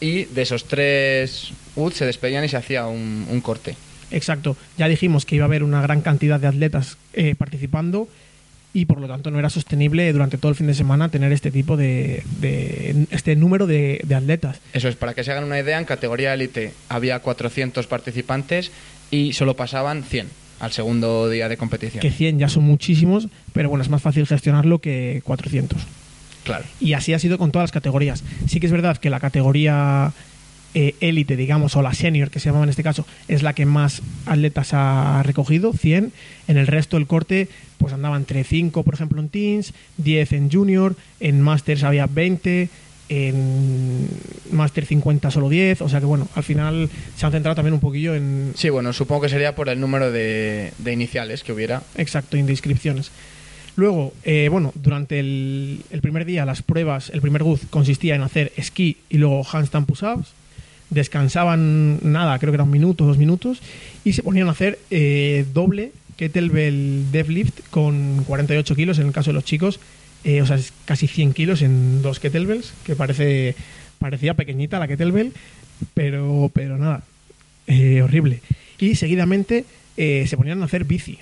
y 0.00 0.24
de 0.24 0.42
esos 0.42 0.64
tres 0.66 1.52
GUT 1.76 1.92
se 1.92 2.06
despedían 2.06 2.44
y 2.44 2.48
se 2.48 2.56
hacía 2.56 2.86
un, 2.86 3.24
un 3.30 3.40
corte. 3.40 3.76
Exacto, 4.10 4.56
ya 4.76 4.88
dijimos 4.88 5.24
que 5.26 5.36
iba 5.36 5.44
a 5.44 5.46
haber 5.46 5.62
una 5.62 5.80
gran 5.80 6.00
cantidad 6.00 6.40
de 6.40 6.48
atletas 6.48 6.98
eh, 7.12 7.36
participando 7.36 8.08
y 8.72 8.86
por 8.86 9.00
lo 9.00 9.06
tanto 9.06 9.30
no 9.30 9.38
era 9.38 9.48
sostenible 9.48 10.12
durante 10.12 10.36
todo 10.36 10.50
el 10.50 10.56
fin 10.56 10.66
de 10.66 10.74
semana 10.74 11.08
tener 11.08 11.30
este 11.30 11.52
tipo 11.52 11.76
de, 11.76 12.24
de- 12.40 13.06
este 13.12 13.36
número 13.36 13.68
de, 13.68 14.00
de 14.02 14.14
atletas. 14.16 14.58
Eso 14.72 14.88
es, 14.88 14.96
para 14.96 15.14
que 15.14 15.22
se 15.22 15.30
hagan 15.30 15.44
una 15.44 15.60
idea, 15.60 15.78
en 15.78 15.84
categoría 15.84 16.34
élite 16.34 16.72
había 16.88 17.20
400 17.20 17.86
participantes 17.86 18.72
y 19.12 19.34
solo 19.34 19.54
pasaban 19.54 20.02
100 20.02 20.26
al 20.60 20.72
segundo 20.72 21.28
día 21.28 21.48
de 21.48 21.56
competición. 21.56 22.00
Que 22.00 22.10
100 22.10 22.38
ya 22.38 22.48
son 22.48 22.64
muchísimos, 22.64 23.28
pero 23.52 23.68
bueno, 23.68 23.82
es 23.82 23.90
más 23.90 24.02
fácil 24.02 24.26
gestionarlo 24.26 24.80
que 24.80 25.22
400. 25.24 25.80
Claro. 26.44 26.64
Y 26.80 26.92
así 26.92 27.12
ha 27.14 27.18
sido 27.18 27.38
con 27.38 27.52
todas 27.52 27.64
las 27.64 27.72
categorías. 27.72 28.22
Sí 28.46 28.60
que 28.60 28.66
es 28.66 28.72
verdad 28.72 28.98
que 28.98 29.10
la 29.10 29.20
categoría 29.20 30.12
eh, 30.74 30.96
élite, 31.00 31.36
digamos, 31.36 31.76
o 31.76 31.82
la 31.82 31.94
senior, 31.94 32.30
que 32.30 32.40
se 32.40 32.46
llamaba 32.46 32.64
en 32.64 32.70
este 32.70 32.82
caso, 32.82 33.06
es 33.28 33.44
la 33.44 33.52
que 33.52 33.64
más 33.64 34.02
atletas 34.26 34.74
ha 34.74 35.22
recogido, 35.22 35.72
100. 35.72 36.12
En 36.48 36.56
el 36.56 36.66
resto 36.66 36.96
del 36.96 37.06
corte, 37.06 37.48
pues 37.78 37.92
andaba 37.92 38.16
entre 38.16 38.42
5, 38.42 38.82
por 38.82 38.94
ejemplo, 38.94 39.20
en 39.20 39.28
teens, 39.28 39.72
10 39.98 40.32
en 40.32 40.50
junior, 40.50 40.96
en 41.20 41.40
masters 41.40 41.84
había 41.84 42.06
20, 42.06 42.68
en 43.08 44.08
master 44.50 44.86
50 44.86 45.30
solo 45.30 45.48
10. 45.48 45.82
O 45.82 45.88
sea 45.88 46.00
que, 46.00 46.06
bueno, 46.06 46.28
al 46.34 46.42
final 46.42 46.88
se 47.16 47.26
han 47.26 47.32
centrado 47.32 47.54
también 47.54 47.74
un 47.74 47.80
poquillo 47.80 48.14
en, 48.14 48.52
Sí, 48.56 48.70
bueno, 48.70 48.92
supongo 48.92 49.22
que 49.22 49.28
sería 49.28 49.54
por 49.54 49.68
el 49.68 49.80
número 49.80 50.10
de, 50.10 50.72
de 50.78 50.92
iniciales 50.92 51.42
que 51.42 51.52
hubiera. 51.52 51.82
Exacto, 51.96 52.36
en 52.36 52.48
inscripciones. 52.48 53.10
Luego, 53.76 54.12
eh, 54.22 54.48
bueno, 54.50 54.72
durante 54.76 55.18
el, 55.18 55.80
el 55.90 56.00
primer 56.00 56.24
día 56.24 56.44
las 56.44 56.62
pruebas, 56.62 57.10
el 57.10 57.20
primer 57.20 57.42
GUZ 57.42 57.62
consistía 57.70 58.14
en 58.14 58.22
hacer 58.22 58.52
esquí 58.56 58.98
y 59.10 59.18
luego 59.18 59.44
handstand 59.44 59.86
push-ups. 59.86 60.28
Descansaban 60.90 61.98
nada, 62.02 62.38
creo 62.38 62.52
que 62.52 62.56
era 62.56 62.64
un 62.64 62.70
minuto, 62.70 63.04
dos 63.04 63.18
minutos, 63.18 63.60
y 64.04 64.12
se 64.12 64.22
ponían 64.22 64.46
a 64.46 64.52
hacer 64.52 64.78
eh, 64.90 65.44
doble 65.52 65.92
kettlebell 66.16 67.10
deadlift 67.10 67.60
con 67.70 68.22
48 68.26 68.76
kilos 68.76 68.98
en 68.98 69.06
el 69.08 69.12
caso 69.12 69.30
de 69.30 69.34
los 69.34 69.44
chicos, 69.44 69.80
eh, 70.24 70.40
o 70.40 70.46
sea, 70.46 70.56
es 70.56 70.72
casi 70.86 71.06
100 71.06 71.34
kilos 71.34 71.62
en 71.62 72.00
dos 72.00 72.18
kettlebells, 72.18 72.72
que 72.84 72.96
parece 72.96 73.54
parecía 73.98 74.34
pequeñita 74.34 74.78
la 74.78 74.88
kettlebell, 74.88 75.32
pero, 75.92 76.50
pero 76.52 76.78
nada, 76.78 77.04
eh, 77.66 78.00
horrible. 78.02 78.40
Y 78.78 78.96
seguidamente 78.96 79.66
eh, 79.96 80.24
se 80.26 80.36
ponían 80.36 80.62
a 80.62 80.64
hacer 80.64 80.84
bici, 80.84 81.18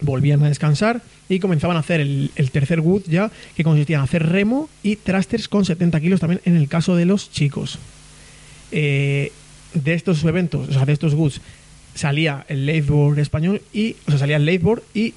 volvían 0.00 0.42
a 0.42 0.48
descansar 0.48 1.02
y 1.28 1.38
comenzaban 1.38 1.76
a 1.76 1.80
hacer 1.80 2.00
el, 2.00 2.30
tercer 2.50 2.80
wood 2.80 3.02
ya, 3.06 3.30
que 3.54 3.64
consistía 3.64 3.98
en 3.98 4.02
hacer 4.02 4.26
remo 4.26 4.70
y 4.82 4.96
thrusters 4.96 5.48
con 5.48 5.66
70 5.66 6.00
kilos 6.00 6.20
también 6.20 6.40
en 6.46 6.56
el 6.56 6.68
caso 6.68 6.96
de 6.96 7.04
los 7.04 7.30
chicos. 7.30 7.78
De 8.70 9.30
estos 9.84 10.24
eventos, 10.24 10.68
o 10.68 10.72
sea, 10.72 10.86
de 10.86 10.92
estos 10.92 11.14
woods, 11.14 11.40
salía 11.94 12.46
el 12.48 12.64
lateboard 12.66 13.18
español 13.18 13.60
y, 13.72 13.96
o 14.06 14.10
sea, 14.10 14.18
salía 14.18 14.36
el 14.36 14.46
lateboard 14.46 14.82
y 14.94 15.14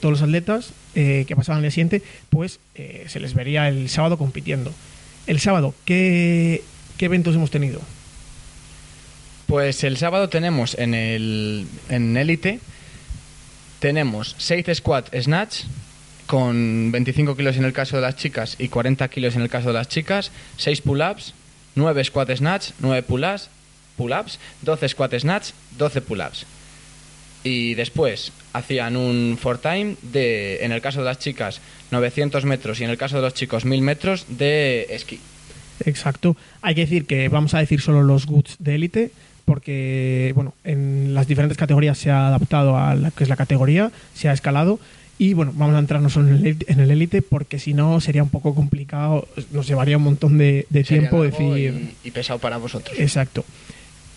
todos 0.00 0.12
los 0.12 0.22
atletas 0.22 0.72
eh, 0.94 1.24
que 1.26 1.36
pasaban 1.36 1.58
al 1.58 1.62
día 1.62 1.70
siguiente, 1.70 2.02
pues 2.30 2.60
eh, 2.74 3.06
se 3.08 3.20
les 3.20 3.34
vería 3.34 3.68
el 3.68 3.88
sábado 3.88 4.18
compitiendo. 4.18 4.72
El 5.26 5.40
sábado, 5.40 5.74
¿qué, 5.84 6.62
qué 6.96 7.06
eventos 7.06 7.34
hemos 7.34 7.50
tenido? 7.50 7.80
Pues 9.46 9.84
el 9.84 9.96
sábado 9.96 10.28
tenemos 10.28 10.76
en 10.78 10.94
el 10.94 11.66
en 11.88 12.16
élite 12.16 12.60
tenemos 13.84 14.34
6 14.38 14.66
squat 14.76 15.14
snatch 15.14 15.64
con 16.26 16.90
25 16.90 17.36
kilos 17.36 17.56
en 17.56 17.64
el 17.64 17.74
caso 17.74 17.96
de 17.96 18.02
las 18.02 18.16
chicas 18.16 18.56
y 18.58 18.68
40 18.68 19.06
kilos 19.08 19.36
en 19.36 19.42
el 19.42 19.50
caso 19.50 19.68
de 19.68 19.74
las 19.74 19.88
chicas, 19.88 20.30
6 20.56 20.80
pull-ups, 20.80 21.34
9 21.74 22.04
squat 22.04 22.30
snatch, 22.34 22.70
9 22.78 23.02
pull-ups, 23.02 23.50
pull-ups, 23.98 24.38
12 24.62 24.88
squat 24.88 25.14
snatch, 25.18 25.50
12 25.76 26.00
pull-ups. 26.00 26.46
Y 27.42 27.74
después 27.74 28.32
hacían 28.54 28.96
un 28.96 29.36
for 29.38 29.58
time 29.58 29.96
de, 30.00 30.64
en 30.64 30.72
el 30.72 30.80
caso 30.80 31.00
de 31.00 31.04
las 31.06 31.18
chicas, 31.18 31.60
900 31.90 32.44
metros 32.46 32.80
y 32.80 32.84
en 32.84 32.90
el 32.90 32.96
caso 32.96 33.16
de 33.16 33.22
los 33.22 33.34
chicos, 33.34 33.66
1000 33.66 33.82
metros 33.82 34.24
de 34.28 34.86
esquí. 34.90 35.20
Exacto. 35.84 36.36
Hay 36.62 36.74
que 36.74 36.82
decir 36.82 37.04
que 37.04 37.28
vamos 37.28 37.52
a 37.54 37.58
decir 37.58 37.80
solo 37.80 38.02
los 38.02 38.26
goods 38.26 38.56
de 38.60 38.76
élite, 38.76 39.10
porque 39.44 40.32
bueno, 40.34 40.54
en 40.64 41.12
las 41.14 41.26
diferentes 41.26 41.58
categorías 41.58 41.98
se 41.98 42.10
ha 42.10 42.28
adaptado 42.28 42.78
a 42.78 42.94
la 42.94 43.10
que 43.10 43.24
es 43.24 43.28
la 43.28 43.36
categoría, 43.36 43.90
se 44.14 44.28
ha 44.28 44.32
escalado. 44.32 44.78
Y 45.18 45.34
bueno, 45.34 45.52
vamos 45.54 45.76
a 45.76 45.78
entrarnos 45.78 46.12
solo 46.14 46.28
en 46.28 46.80
el 46.80 46.90
élite- 46.90 47.22
porque 47.22 47.58
si 47.60 47.72
no 47.72 48.00
sería 48.00 48.22
un 48.24 48.30
poco 48.30 48.54
complicado, 48.54 49.28
nos 49.52 49.66
llevaría 49.68 49.96
un 49.96 50.02
montón 50.02 50.38
de, 50.38 50.66
tiempo 50.86 51.22
decir. 51.22 51.94
y, 52.02 52.08
y 52.08 52.10
pesado 52.10 52.40
para 52.40 52.56
vosotros. 52.56 52.98
Exacto. 52.98 53.44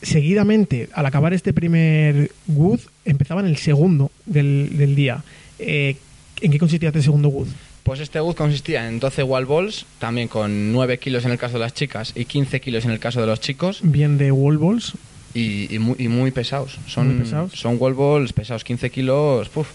Seguidamente, 0.08 0.88
al 0.94 1.06
acabar 1.06 1.34
este 1.34 1.52
primer 1.52 2.32
Wood, 2.48 2.80
empezaban 3.04 3.46
el 3.46 3.58
segundo 3.58 4.10
del, 4.26 4.70
del 4.78 4.96
día. 4.96 5.22
Eh, 5.60 5.98
¿En 6.40 6.50
qué 6.52 6.58
consistía 6.60 6.90
este 6.90 7.02
segundo 7.02 7.28
Wood? 7.28 7.50
Pues 7.84 8.00
este 8.00 8.20
GUD 8.22 8.36
consistía 8.36 8.88
en 8.88 9.00
12 9.00 9.24
wall 9.24 9.46
balls, 9.46 9.86
también 10.00 10.28
con 10.30 10.72
9 10.72 10.98
kilos 11.00 11.26
en 11.26 11.32
el 11.32 11.38
caso 11.38 11.54
de 11.56 11.60
las 11.60 11.74
chicas 11.74 12.14
y 12.16 12.24
15 12.26 12.62
kilos 12.62 12.86
en 12.86 12.92
el 12.92 13.00
caso 13.00 13.20
de 13.20 13.28
los 13.28 13.42
chicos, 13.42 13.80
Bien 13.84 14.18
de 14.18 14.32
wall 14.32 14.58
balls. 14.58 14.94
y, 15.34 15.74
y 15.76 15.80
muy, 15.80 15.96
y 16.00 16.08
muy 16.08 16.32
pesados. 16.32 16.78
Son, 16.88 17.08
Muy 17.10 17.24
pesados. 17.24 17.52
Son 17.54 17.76
wall 17.78 17.94
balls 17.94 18.32
pesados, 18.34 18.64
15 18.64 18.90
kilos. 18.90 19.50
puf. 19.50 19.68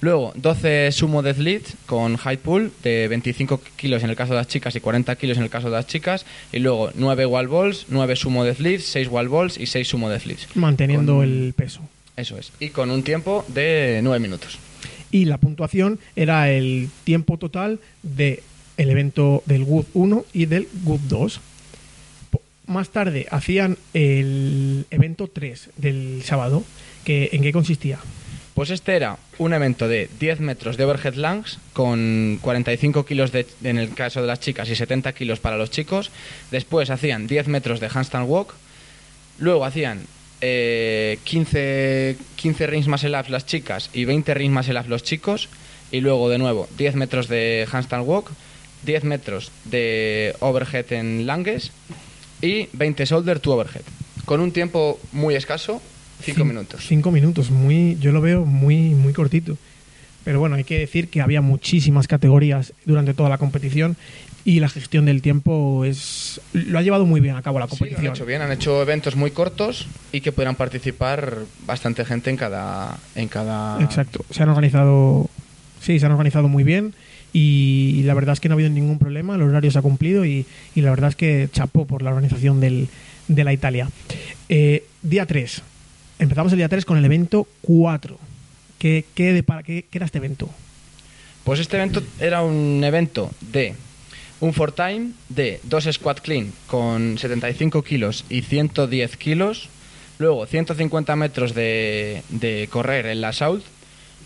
Luego, 0.00 0.32
12 0.36 0.92
sumo 0.92 1.22
deadlift 1.22 1.74
con 1.86 2.16
high 2.16 2.36
pull 2.36 2.70
de 2.84 3.08
25 3.08 3.60
kilos 3.76 4.02
en 4.04 4.10
el 4.10 4.16
caso 4.16 4.32
de 4.32 4.38
las 4.38 4.46
chicas 4.48 4.74
y 4.76 4.80
40 4.80 5.16
kilos 5.16 5.36
en 5.38 5.42
el 5.44 5.50
caso 5.50 5.66
de 5.68 5.72
las 5.76 5.86
chicas. 5.86 6.24
Y 6.52 6.60
luego 6.60 6.90
9 6.94 7.26
wall 7.26 7.48
balls, 7.48 7.86
9 7.88 8.14
sumo 8.16 8.44
deadlifts, 8.44 8.86
6 8.86 9.08
wall 9.08 9.28
balls 9.28 9.58
y 9.58 9.66
6 9.66 9.88
sumo 9.88 10.08
deadlifts. 10.08 10.54
Manteniendo 10.56 11.16
Con- 11.16 11.24
el 11.24 11.52
peso. 11.56 11.80
Eso 12.16 12.36
es. 12.38 12.52
Y 12.60 12.68
con 12.70 12.90
un 12.90 13.02
tiempo 13.02 13.44
de 13.48 14.00
9 14.02 14.18
minutos. 14.20 14.58
y 15.10 15.24
la 15.24 15.38
puntuación 15.38 15.98
era 16.16 16.50
el 16.50 16.90
tiempo 17.04 17.38
total 17.38 17.80
de 18.02 18.42
el 18.76 18.90
evento 18.90 19.42
del 19.46 19.64
GUD 19.64 19.86
1 19.94 20.24
y 20.34 20.44
del 20.46 20.68
GUD 20.84 21.00
2. 21.08 21.40
Po- 22.30 22.42
Más 22.66 22.90
tarde 22.90 23.26
hacían 23.30 23.78
el 23.94 24.84
evento 24.90 25.26
3 25.28 25.70
del 25.76 26.22
sábado, 26.24 26.62
que 27.04 27.30
¿en 27.32 27.42
qué 27.42 27.52
consistía? 27.52 27.98
Pues 28.58 28.70
este 28.70 28.96
era 28.96 29.18
un 29.38 29.52
evento 29.52 29.86
de 29.86 30.10
10 30.18 30.40
metros 30.40 30.76
de 30.76 30.84
overhead 30.84 31.14
lungs 31.14 31.60
con 31.74 32.40
45 32.42 33.06
kilos 33.06 33.30
de- 33.30 33.46
en 33.62 33.78
el 33.78 33.94
caso 33.94 34.20
de 34.20 34.26
las 34.26 34.40
chicas 34.40 34.68
y 34.68 34.74
70 34.74 35.12
kilos 35.12 35.38
para 35.38 35.56
los 35.56 35.70
chicos. 35.70 36.10
Después 36.50 36.90
hacían 36.90 37.28
10 37.28 37.46
metros 37.46 37.78
de 37.78 37.86
handstand 37.86 38.28
walk. 38.28 38.54
Luego 39.38 39.64
hacían 39.64 40.00
eh, 40.40 41.20
15, 41.22 42.16
15 42.34 42.66
rings 42.66 42.88
muscle 42.88 43.16
ups 43.16 43.30
las 43.30 43.46
chicas 43.46 43.90
y 43.92 44.04
20 44.06 44.34
rings 44.34 44.52
muscle 44.52 44.80
ups 44.80 44.88
los 44.88 45.04
chicos. 45.04 45.48
Y 45.92 46.00
luego 46.00 46.28
de 46.28 46.38
nuevo 46.38 46.68
10 46.76 46.96
metros 46.96 47.28
de 47.28 47.64
handstand 47.70 48.08
walk, 48.08 48.28
10 48.82 49.04
metros 49.04 49.52
de 49.66 50.34
overhead 50.40 50.92
en 50.94 51.28
lunges 51.28 51.70
y 52.42 52.68
20 52.72 53.04
shoulder 53.04 53.38
to 53.38 53.52
overhead. 53.52 53.82
Con 54.24 54.40
un 54.40 54.50
tiempo 54.50 54.98
muy 55.12 55.36
escaso, 55.36 55.80
5 56.22 56.40
Cin- 56.40 56.46
minutos. 56.46 56.84
Cinco 56.86 57.10
minutos, 57.10 57.50
muy, 57.50 57.96
yo 58.00 58.12
lo 58.12 58.20
veo 58.20 58.44
muy, 58.44 58.76
muy 58.90 59.12
cortito. 59.12 59.56
Pero 60.24 60.40
bueno, 60.40 60.56
hay 60.56 60.64
que 60.64 60.78
decir 60.78 61.08
que 61.08 61.20
había 61.22 61.40
muchísimas 61.40 62.06
categorías 62.06 62.74
durante 62.84 63.14
toda 63.14 63.28
la 63.30 63.38
competición 63.38 63.96
y 64.44 64.60
la 64.60 64.68
gestión 64.68 65.06
del 65.06 65.22
tiempo 65.22 65.84
es 65.84 66.40
lo 66.52 66.78
ha 66.78 66.82
llevado 66.82 67.06
muy 67.06 67.20
bien 67.20 67.36
a 67.36 67.42
cabo 67.42 67.58
la 67.58 67.66
Sí, 67.66 67.70
lo 67.74 67.78
competición. 67.78 68.06
han 68.08 68.12
hecho 68.14 68.26
bien, 68.26 68.42
han 68.42 68.52
hecho 68.52 68.82
eventos 68.82 69.16
muy 69.16 69.30
cortos 69.30 69.86
y 70.12 70.20
que 70.20 70.32
pudieran 70.32 70.54
participar 70.54 71.38
bastante 71.66 72.04
gente 72.04 72.30
en 72.30 72.36
cada 72.36 72.98
en 73.14 73.28
cada 73.28 73.82
Exacto, 73.82 74.24
se 74.30 74.42
han 74.42 74.48
organizado, 74.50 75.28
sí, 75.80 75.98
se 75.98 76.06
han 76.06 76.12
organizado 76.12 76.48
muy 76.48 76.62
bien 76.64 76.94
y 77.32 78.02
la 78.04 78.14
verdad 78.14 78.32
es 78.34 78.40
que 78.40 78.48
no 78.48 78.54
ha 78.54 78.56
habido 78.56 78.70
ningún 78.70 78.98
problema, 78.98 79.34
el 79.34 79.42
horario 79.42 79.70
se 79.70 79.78
ha 79.78 79.82
cumplido 79.82 80.24
y, 80.26 80.44
y 80.74 80.80
la 80.82 80.90
verdad 80.90 81.10
es 81.10 81.16
que 81.16 81.48
chapó 81.52 81.86
por 81.86 82.02
la 82.02 82.10
organización 82.10 82.60
del, 82.60 82.88
de 83.28 83.44
la 83.44 83.52
Italia. 83.52 83.88
Eh, 84.48 84.84
día 85.02 85.24
3. 85.26 85.62
Empezamos 86.18 86.52
el 86.52 86.58
día 86.58 86.68
3 86.68 86.84
con 86.84 86.98
el 86.98 87.04
evento 87.04 87.46
4. 87.62 88.18
¿Qué, 88.78 89.04
qué, 89.14 89.32
de, 89.32 89.42
para, 89.42 89.62
qué, 89.62 89.84
qué 89.90 89.98
era 89.98 90.06
este 90.06 90.18
evento? 90.18 90.48
Pues 91.44 91.60
este 91.60 91.76
evento 91.76 92.02
era 92.20 92.42
un 92.42 92.82
evento 92.84 93.30
de 93.40 93.74
un 94.40 94.52
for 94.52 94.72
time 94.72 95.12
de 95.28 95.60
dos 95.64 95.88
squat 95.90 96.20
clean 96.20 96.52
con 96.66 97.18
75 97.18 97.82
kilos 97.82 98.24
y 98.28 98.42
110 98.42 99.16
kilos. 99.16 99.68
Luego 100.18 100.46
150 100.46 101.16
metros 101.16 101.54
de, 101.54 102.22
de 102.28 102.68
correr 102.70 103.06
en 103.06 103.20
la 103.20 103.32
South. 103.32 103.62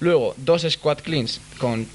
Luego 0.01 0.35
dos 0.39 0.67
squat 0.69 1.03
cleans 1.03 1.41
con, 1.59 1.87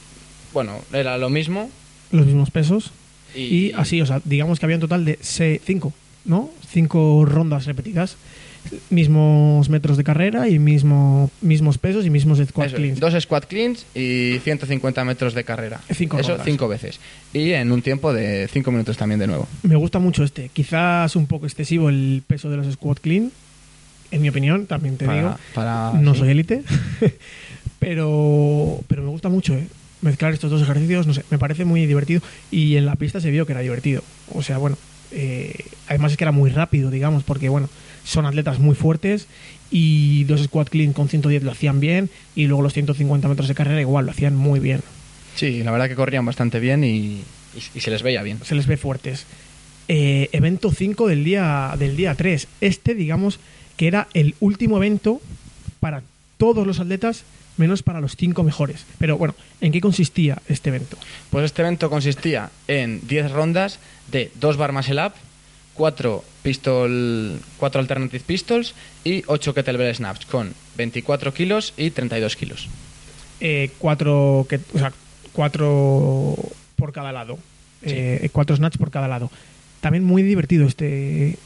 bueno, 0.53 0.79
era 0.93 1.17
lo 1.17 1.29
mismo. 1.29 1.69
Los 2.11 2.25
mismos 2.25 2.51
pesos. 2.51 2.91
Y, 3.35 3.41
Y, 3.41 3.71
así, 3.73 4.01
o 4.01 4.05
sea, 4.05 4.21
digamos 4.23 4.59
que 4.59 4.65
había 4.65 4.77
un 4.77 4.81
total 4.81 5.03
de 5.05 5.19
5, 5.21 5.93
¿no? 6.25 6.51
5 6.71 7.25
rondas 7.25 7.65
repetidas. 7.65 8.15
Mismos 8.89 9.69
metros 9.69 9.95
de 9.97 10.03
carrera 10.03 10.49
y 10.49 10.59
mismo, 10.59 11.31
mismos 11.41 11.77
pesos 11.77 12.05
y 12.05 12.09
mismos 12.09 12.39
squat 12.45 12.67
Eso, 12.67 12.75
cleans. 12.77 12.99
Dos 12.99 13.13
squat 13.21 13.45
cleans 13.45 13.85
y 13.95 14.39
150 14.43 15.03
metros 15.05 15.33
de 15.33 15.43
carrera. 15.43 15.79
Cinco 15.93 16.19
Eso 16.19 16.29
rondas. 16.29 16.45
cinco 16.45 16.67
veces. 16.67 16.99
Y 17.33 17.51
en 17.51 17.71
un 17.71 17.81
tiempo 17.81 18.11
de 18.13 18.47
5 18.51 18.71
minutos 18.71 18.97
también 18.97 19.19
de 19.19 19.27
nuevo. 19.27 19.47
Me 19.63 19.75
gusta 19.75 19.99
mucho 19.99 20.23
este. 20.23 20.49
Quizás 20.49 21.15
un 21.15 21.27
poco 21.27 21.45
excesivo 21.45 21.89
el 21.89 22.23
peso 22.27 22.49
de 22.49 22.57
los 22.57 22.71
squat 22.73 22.99
clean, 22.99 23.31
en 24.11 24.21
mi 24.21 24.29
opinión, 24.29 24.65
también 24.67 24.97
te 24.97 25.05
Para- 25.05 25.17
digo. 25.17 25.35
para- 25.53 25.93
no 25.93 26.13
sí. 26.13 26.19
soy 26.19 26.29
élite, 26.29 26.63
pero, 27.79 28.79
pero 28.87 29.03
me 29.03 29.09
gusta 29.09 29.29
mucho, 29.29 29.53
¿eh? 29.53 29.67
Mezclar 30.01 30.33
estos 30.33 30.51
dos 30.51 30.61
ejercicios, 30.61 31.07
no 31.07 31.13
sé, 31.13 31.23
me 31.31 31.37
parece 31.39 31.65
muy 31.65 31.85
divertido. 31.85 32.21
Y 32.51 32.75
en 32.77 32.85
la 32.85 32.95
pista 32.95 33.19
se 33.19 33.31
vio 33.31 33.45
que 33.45 33.53
era 33.53 33.61
divertido. 33.61 34.03
O 34.33 34.43
sea, 34.43 34.57
bueno, 34.59 34.77
eh, 35.11 35.53
además 35.87 36.11
es 36.11 36.17
que 36.17 36.23
era 36.23 36.31
muy 36.31 36.49
rápido, 36.51 36.91
digamos, 36.91 37.23
porque, 37.23 37.49
bueno, 37.49 37.67
son 38.07 38.25
atletas 38.25 38.59
muy 38.59 38.73
fuertes 38.75 39.27
y 39.69 40.23
dos 40.23 40.41
squat 40.43 40.69
clean 40.69 40.93
con 40.93 41.09
110 41.09 41.43
lo 41.43 41.51
hacían 41.51 41.79
bien 41.81 42.09
y 42.35 42.45
luego 42.47 42.63
los 42.63 42.71
150 42.73 43.27
metros 43.27 43.47
de 43.49 43.55
carrera 43.55 43.81
igual 43.81 44.05
lo 44.05 44.11
hacían 44.11 44.35
muy 44.35 44.59
bien. 44.61 44.81
Sí, 45.35 45.61
la 45.63 45.71
verdad 45.71 45.89
que 45.89 45.95
corrían 45.95 46.25
bastante 46.25 46.59
bien 46.59 46.83
y, 46.83 47.21
y- 47.75 47.79
se 47.81 47.91
les 47.91 48.01
veía 48.03 48.23
bien. 48.23 48.39
se 48.43 48.55
les 48.55 48.65
ve 48.65 48.77
fuertes. 48.77 49.25
Eh, 49.89 50.29
evento 50.31 50.71
5 50.71 51.07
del 51.07 51.23
día, 51.23 51.73
del 51.77 51.95
día 51.97 52.15
3. 52.15 52.47
Este, 52.61 52.95
digamos, 52.95 53.39
que 53.77 53.87
era 53.87 54.07
el 54.13 54.35
último 54.39 54.77
evento 54.77 55.21
para 55.79 56.01
todos 56.37 56.65
los 56.65 56.79
atletas, 56.79 57.23
menos 57.57 57.83
para 57.83 58.01
los 58.01 58.15
cinco 58.15 58.43
mejores. 58.43 58.85
Pero 58.99 59.17
bueno, 59.17 59.33
¿en 59.61 59.71
qué 59.71 59.81
consistía 59.81 60.41
este 60.47 60.69
evento? 60.69 60.97
Pues 61.29 61.45
este 61.45 61.61
evento 61.61 61.89
consistía 61.89 62.51
en 62.67 63.05
10 63.07 63.31
rondas 63.31 63.79
de 64.11 64.31
2 64.39 64.57
bar 64.57 64.71
muscle 64.73 65.05
up, 65.05 65.13
4 65.77 66.23
pistol, 66.41 67.39
4 67.57 67.81
alternative 67.81 68.23
pistols 68.25 68.73
y 69.03 69.23
8 69.27 69.53
kettlebell 69.53 69.95
snaps 69.95 70.25
con 70.25 70.53
24 70.75 71.33
kilos 71.33 71.73
y 71.77 71.91
32 71.91 72.35
kilos. 72.35 72.67
Eh, 73.39 73.69
cuatro, 73.77 74.45
que, 74.49 74.59
o 74.73 74.79
sea, 74.79 74.91
cuatro 75.31 76.35
por 76.75 76.91
cada 76.91 77.11
lado. 77.11 77.37
Eh, 77.83 78.29
cuatro 78.31 78.55
snatch 78.55 78.77
por 78.77 78.89
cada 78.89 79.07
lado. 79.07 79.29
También 79.81 80.03
muy 80.03 80.23
divertido 80.23 80.65
este, 80.65 81.37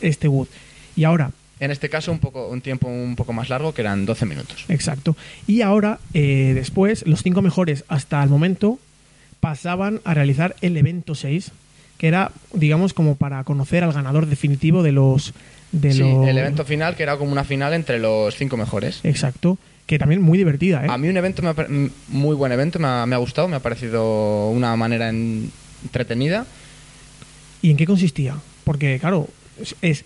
este 0.00 0.28
Wood. 0.28 0.48
Y 0.96 1.04
ahora, 1.04 1.30
En 1.60 1.70
este 1.70 1.88
caso 1.88 2.12
un 2.12 2.18
poco 2.18 2.48
un 2.48 2.60
tiempo 2.60 2.88
un 2.88 3.16
poco 3.16 3.32
más 3.32 3.48
largo 3.48 3.72
que 3.72 3.82
eran 3.82 4.04
12 4.04 4.26
minutos. 4.26 4.64
Exacto. 4.68 5.16
Y 5.46 5.62
ahora, 5.62 6.00
eh, 6.12 6.52
después, 6.54 7.06
los 7.06 7.22
cinco 7.22 7.40
mejores 7.40 7.84
hasta 7.88 8.22
el 8.22 8.28
momento 8.28 8.78
pasaban 9.40 10.00
a 10.04 10.12
realizar 10.12 10.56
el 10.60 10.76
evento 10.76 11.14
6, 11.14 11.52
que 11.98 12.08
era, 12.08 12.30
digamos, 12.52 12.92
como 12.94 13.14
para 13.16 13.42
conocer 13.44 13.84
al 13.84 13.92
ganador 13.92 14.26
definitivo 14.26 14.82
de 14.82 14.92
los... 14.92 15.32
De 15.72 15.92
Sí, 15.92 15.98
los- 16.00 16.26
el 16.28 16.38
evento 16.38 16.64
final 16.64 16.94
que 16.96 17.02
era 17.02 17.16
como 17.16 17.32
una 17.32 17.44
final 17.44 17.74
entre 17.74 17.98
los 17.98 18.34
5 18.36 18.56
mejores. 18.56 19.00
Exacto. 19.02 19.58
Que 19.86 19.98
también 19.98 20.20
muy 20.20 20.36
divertida, 20.38 20.84
¿eh? 20.84 20.88
A 20.90 20.98
mí 20.98 21.08
un 21.08 21.16
evento 21.16 21.42
me 21.42 21.48
ha 21.50 21.54
muy 22.08 22.34
buen 22.34 22.50
evento, 22.52 22.78
me 22.78 22.88
ha, 22.88 23.06
me 23.06 23.14
ha 23.14 23.18
gustado, 23.18 23.46
me 23.48 23.56
ha 23.56 23.60
parecido 23.60 24.48
una 24.50 24.74
manera 24.76 25.08
en- 25.08 25.50
entretenida. 25.84 26.44
¿Y 27.62 27.70
en 27.70 27.76
qué 27.76 27.86
consistía? 27.86 28.36
Porque, 28.64 28.98
claro, 28.98 29.28
es, 29.60 29.74
es, 29.82 30.04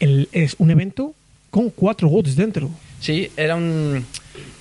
el- 0.00 0.28
es 0.32 0.54
un 0.58 0.70
evento 0.70 1.14
con 1.50 1.70
cuatro 1.70 2.08
woods 2.08 2.36
dentro. 2.36 2.70
Sí, 3.00 3.30
era 3.36 3.56
un, 3.56 4.04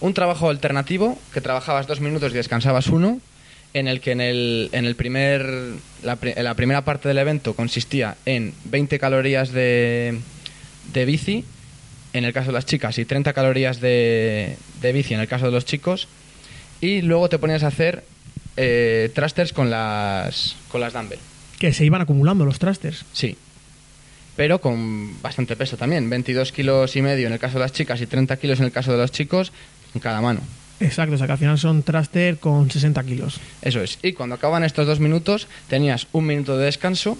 un 0.01 0.13
trabajo 0.13 0.49
alternativo 0.49 1.17
que 1.33 1.41
trabajabas 1.41 1.87
dos 1.87 1.99
minutos 2.01 2.31
y 2.31 2.35
descansabas 2.35 2.87
uno, 2.87 3.19
en 3.73 3.87
el 3.87 4.01
que 4.01 4.11
en 4.11 4.21
el, 4.21 4.69
en 4.71 4.85
el 4.85 4.95
primer, 4.95 5.47
la, 6.03 6.17
la 6.37 6.53
primera 6.55 6.83
parte 6.83 7.07
del 7.07 7.17
evento 7.17 7.53
consistía 7.53 8.15
en 8.25 8.53
20 8.65 8.99
calorías 8.99 9.51
de, 9.51 10.19
de 10.93 11.05
bici, 11.05 11.45
en 12.13 12.25
el 12.25 12.33
caso 12.33 12.47
de 12.47 12.53
las 12.53 12.65
chicas, 12.65 12.97
y 12.97 13.05
30 13.05 13.33
calorías 13.33 13.79
de, 13.79 14.57
de 14.81 14.91
bici 14.93 15.13
en 15.13 15.19
el 15.19 15.27
caso 15.27 15.45
de 15.45 15.51
los 15.51 15.65
chicos, 15.65 16.07
y 16.81 17.01
luego 17.01 17.29
te 17.29 17.37
ponías 17.37 17.63
a 17.63 17.67
hacer 17.67 18.03
eh, 18.57 19.11
thrusters 19.13 19.53
con 19.53 19.69
las, 19.69 20.55
con 20.71 20.81
las 20.81 20.93
dumbbell. 20.93 21.19
Que 21.59 21.73
se 21.73 21.85
iban 21.85 22.01
acumulando 22.01 22.45
los 22.45 22.57
thrusters. 22.57 23.05
Sí. 23.13 23.37
Pero 24.35 24.61
con 24.61 25.21
bastante 25.21 25.55
peso 25.57 25.75
también. 25.75 26.09
22 26.09 26.53
kilos 26.53 26.95
y 26.95 27.01
medio 27.01 27.27
en 27.27 27.33
el 27.33 27.39
caso 27.39 27.55
de 27.55 27.59
las 27.59 27.73
chicas 27.73 27.99
y 28.01 28.05
30 28.05 28.37
kilos 28.37 28.59
en 28.59 28.65
el 28.65 28.71
caso 28.71 28.93
de 28.93 28.97
los 28.97 29.11
chicos 29.11 29.51
en 29.93 29.99
cada 29.99 30.21
mano. 30.21 30.39
Exacto, 30.79 31.15
o 31.15 31.17
sea 31.17 31.27
que 31.27 31.33
al 31.33 31.39
final 31.39 31.57
son 31.57 31.83
thruster 31.83 32.37
con 32.37 32.71
60 32.71 33.03
kilos. 33.03 33.39
Eso 33.61 33.81
es. 33.81 33.99
Y 34.01 34.13
cuando 34.13 34.35
acaban 34.35 34.63
estos 34.63 34.87
dos 34.87 34.99
minutos, 34.99 35.47
tenías 35.67 36.07
un 36.13 36.25
minuto 36.25 36.57
de 36.57 36.65
descanso 36.65 37.17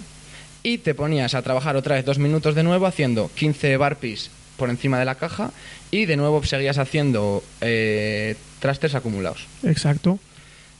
y 0.62 0.78
te 0.78 0.94
ponías 0.94 1.34
a 1.34 1.42
trabajar 1.42 1.76
otra 1.76 1.96
vez 1.96 2.04
dos 2.04 2.18
minutos 2.18 2.54
de 2.54 2.62
nuevo 2.62 2.86
haciendo 2.86 3.30
15 3.34 3.76
burpees 3.76 4.30
por 4.56 4.70
encima 4.70 4.98
de 4.98 5.04
la 5.04 5.14
caja 5.14 5.50
y 5.90 6.04
de 6.04 6.16
nuevo 6.16 6.42
seguías 6.44 6.78
haciendo 6.78 7.42
eh, 7.60 8.36
thrusters 8.60 8.94
acumulados. 8.94 9.46
Exacto. 9.64 10.18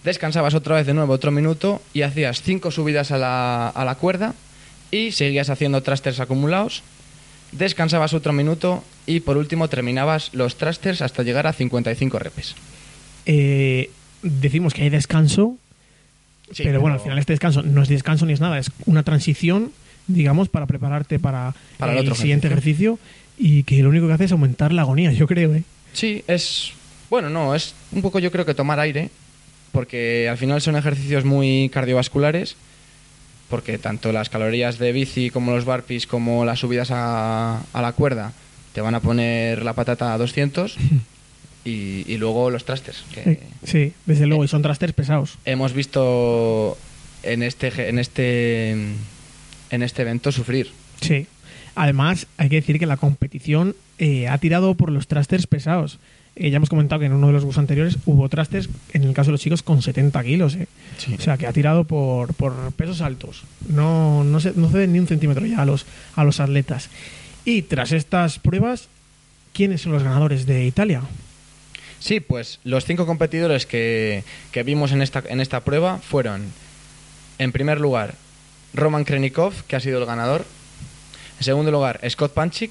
Descansabas 0.04 0.54
otra 0.54 0.76
vez 0.76 0.86
de 0.86 0.94
nuevo 0.94 1.12
otro 1.12 1.30
minuto 1.30 1.82
y 1.92 2.02
hacías 2.02 2.42
cinco 2.42 2.70
subidas 2.70 3.10
a 3.10 3.18
la, 3.18 3.68
a 3.68 3.84
la 3.84 3.96
cuerda 3.96 4.34
y 4.90 5.12
seguías 5.12 5.50
haciendo 5.50 5.82
thrusters 5.82 6.20
acumulados. 6.20 6.82
Descansabas 7.52 8.14
otro 8.14 8.32
minuto 8.32 8.84
y 9.06 9.20
por 9.20 9.36
último 9.36 9.68
terminabas 9.68 10.30
los 10.32 10.56
thrusters 10.56 11.02
hasta 11.02 11.22
llegar 11.22 11.46
a 11.46 11.52
55 11.52 12.18
repes. 12.18 12.54
Eh, 13.26 13.90
decimos 14.22 14.74
que 14.74 14.82
hay 14.82 14.90
descanso, 14.90 15.56
Sí, 16.52 16.64
pero, 16.64 16.80
bueno, 16.80 16.94
al 16.94 17.00
final 17.00 17.16
este 17.18 17.32
descanso 17.32 17.62
no 17.62 17.80
es 17.82 17.88
descanso 17.88 18.26
ni 18.26 18.32
es 18.32 18.40
nada, 18.40 18.58
es 18.58 18.72
una 18.86 19.04
transición, 19.04 19.70
digamos, 20.08 20.48
para 20.48 20.66
prepararte 20.66 21.20
para, 21.20 21.54
Para 21.78 21.92
el 21.92 21.98
el, 21.98 22.04
otro 22.04 22.16
siguiente 22.16 22.48
ejercicio. 22.48 22.98
y 23.38 23.62
que 23.62 23.80
lo 23.82 23.88
único 23.88 24.08
que 24.08 24.14
hace 24.14 24.24
es 24.24 24.32
aumentar 24.32 24.72
la 24.72 24.82
agonía, 24.82 25.12
yo 25.12 25.28
creo, 25.28 25.54
¿eh? 25.54 25.62
Sí, 25.92 26.24
es... 26.26 26.72
Bueno, 27.08 27.30
no, 27.30 27.54
es 27.54 27.74
un 27.92 28.02
poco 28.02 28.18
yo 28.18 28.32
creo 28.32 28.44
que 28.44 28.54
tomar 28.54 28.80
aire, 28.80 29.10
porque 29.70 30.28
al 30.28 30.38
final 30.38 30.60
son 30.60 30.74
ejercicios 30.74 31.24
muy 31.24 31.68
cardiovasculares, 31.72 32.56
porque 33.48 33.78
tanto 33.78 34.12
las 34.12 34.28
calorías 34.28 34.78
de 34.78 34.90
bici 34.92 35.30
como 35.30 35.52
los 35.52 35.64
burpees 35.64 36.06
como 36.08 36.44
las 36.44 36.58
subidas 36.60 36.90
a, 36.90 37.62
a 37.72 37.82
la 37.82 37.92
cuerda 37.92 38.32
te 38.74 38.80
van 38.80 38.94
a 38.94 39.00
poner 39.00 39.64
la 39.64 39.72
patata 39.72 40.12
a 40.14 40.18
200 40.18 40.76
y, 41.64 42.04
y 42.06 42.16
luego 42.18 42.50
los 42.50 42.64
trastes. 42.64 43.04
Que 43.12 43.20
Eh, 43.32 43.40
Sí, 43.64 43.92
desde 44.06 44.26
luego, 44.26 44.44
y 44.44 44.48
son 44.48 44.62
trasters 44.62 44.92
pesados. 44.92 45.38
hemos 45.44 45.72
visto 45.72 46.76
en 47.22 47.42
este, 47.42 47.88
en 47.88 47.98
este, 47.98 48.70
en 48.72 49.82
este 49.82 50.02
evento 50.02 50.32
sufrir. 50.32 50.70
Sí. 51.00 51.26
Además, 51.74 52.26
hay 52.36 52.48
que 52.48 52.56
decir 52.56 52.78
que 52.78 52.86
la 52.86 52.96
competición 52.96 53.76
eh, 53.98 54.28
ha 54.28 54.38
tirado 54.38 54.74
por 54.74 54.90
los 54.90 55.06
trasters 55.06 55.46
pesados. 55.46 55.98
Eh, 56.36 56.50
ya 56.50 56.56
hemos 56.56 56.68
comentado 56.68 57.00
que 57.00 57.06
en 57.06 57.12
uno 57.12 57.26
de 57.26 57.32
los 57.32 57.44
bus 57.44 57.58
anteriores 57.58 57.98
hubo 58.06 58.28
trasters, 58.28 58.68
en 58.92 59.04
el 59.04 59.12
caso 59.14 59.28
de 59.28 59.32
los 59.32 59.40
chicos, 59.40 59.62
con 59.62 59.82
70 59.82 60.22
kilos. 60.24 60.54
eh. 60.54 60.66
Sí. 60.98 61.14
O 61.18 61.20
sea, 61.20 61.36
que 61.36 61.46
ha 61.46 61.52
tirado 61.52 61.84
por, 61.84 62.34
por 62.34 62.54
pesos 62.72 63.00
altos. 63.00 63.42
No, 63.68 64.24
no, 64.24 64.40
se, 64.40 64.52
no 64.56 64.68
ceden 64.70 64.92
ni 64.92 64.98
un 64.98 65.06
centímetro 65.06 65.44
ya 65.46 65.60
a 65.62 65.64
los, 65.64 65.86
a 66.16 66.24
los 66.24 66.40
atletas. 66.40 66.88
Y 67.44 67.62
tras 67.62 67.92
estas 67.92 68.38
pruebas, 68.38 68.88
¿quiénes 69.52 69.82
son 69.82 69.92
los 69.92 70.02
ganadores 70.02 70.46
de 70.46 70.66
Italia? 70.66 71.02
Sí, 72.00 72.18
pues 72.20 72.58
los 72.64 72.84
cinco 72.84 73.06
competidores 73.06 73.66
que, 73.66 74.24
que 74.52 74.62
vimos 74.64 74.90
en 74.92 75.02
esta, 75.02 75.22
en 75.28 75.40
esta 75.40 75.60
prueba 75.60 75.98
fueron, 75.98 76.46
en 77.38 77.52
primer 77.52 77.78
lugar, 77.80 78.14
Roman 78.74 79.04
Krenikov, 79.04 79.52
que 79.68 79.76
ha 79.76 79.80
sido 79.80 79.98
el 80.00 80.06
ganador. 80.06 80.44
En 81.38 81.44
segundo 81.44 81.70
lugar, 81.70 82.00
Scott 82.08 82.32
Panchik. 82.34 82.70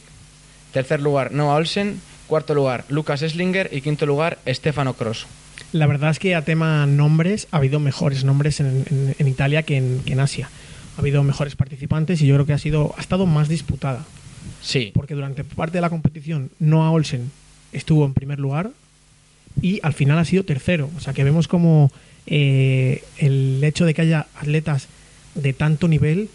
Tercer 0.74 1.00
lugar, 1.02 1.32
Noah 1.32 1.56
Olsen. 1.56 2.02
Cuarto 2.28 2.54
lugar, 2.54 2.86
Lucas 2.90 3.22
Eslinger. 3.22 3.70
Y 3.72 3.82
quinto 3.82 4.06
lugar, 4.06 4.38
Stefano 4.48 4.94
Cross. 4.94 5.26
La 5.74 5.88
verdad 5.88 6.12
es 6.12 6.20
que 6.20 6.36
a 6.36 6.44
tema 6.44 6.86
nombres 6.86 7.48
ha 7.52 7.58
habido 7.58 7.80
mejores 7.80 8.24
nombres 8.24 8.60
en, 8.60 8.86
en- 8.90 9.16
en 9.18 9.28
Italia 9.28 9.64
que 9.64 9.78
en, 9.78 10.02
que 10.06 10.14
en 10.14 10.20
Asia. 10.20 10.50
Ha 10.98 11.02
habido 11.02 11.24
mejores 11.24 11.56
participantes 11.56 12.22
y 12.22 12.28
yo 12.28 12.36
creo 12.36 12.46
que 12.46 12.54
ha, 12.54 12.58
sido, 12.58 12.94
ha 12.98 13.02
estado 13.02 13.26
más 13.26 13.48
disputada. 13.50 14.06
Sí, 14.62 14.92
Porque 14.94 15.14
durante 15.16 15.44
parte 15.44 15.78
de 15.78 15.82
la 15.82 15.90
competición 15.90 16.50
Noah 16.60 16.92
Olsen 16.92 17.32
estuvo 17.72 18.06
en 18.06 18.14
primer 18.14 18.40
lugar, 18.40 18.72
y 19.62 19.80
al 19.84 19.94
final 19.94 20.18
ha 20.18 20.26
sido 20.26 20.44
tercero. 20.44 20.90
O 20.98 21.00
sea 21.00 21.14
que 21.14 21.24
vemos 21.24 21.48
como 21.48 21.92
eh, 22.28 23.04
el 23.18 23.64
hecho 23.64 23.86
de 23.86 23.94
que 23.94 24.02
haya 24.02 24.28
atletas 24.36 24.88
de 25.36 25.54
tanto 25.54 25.88
nivel 25.88 26.30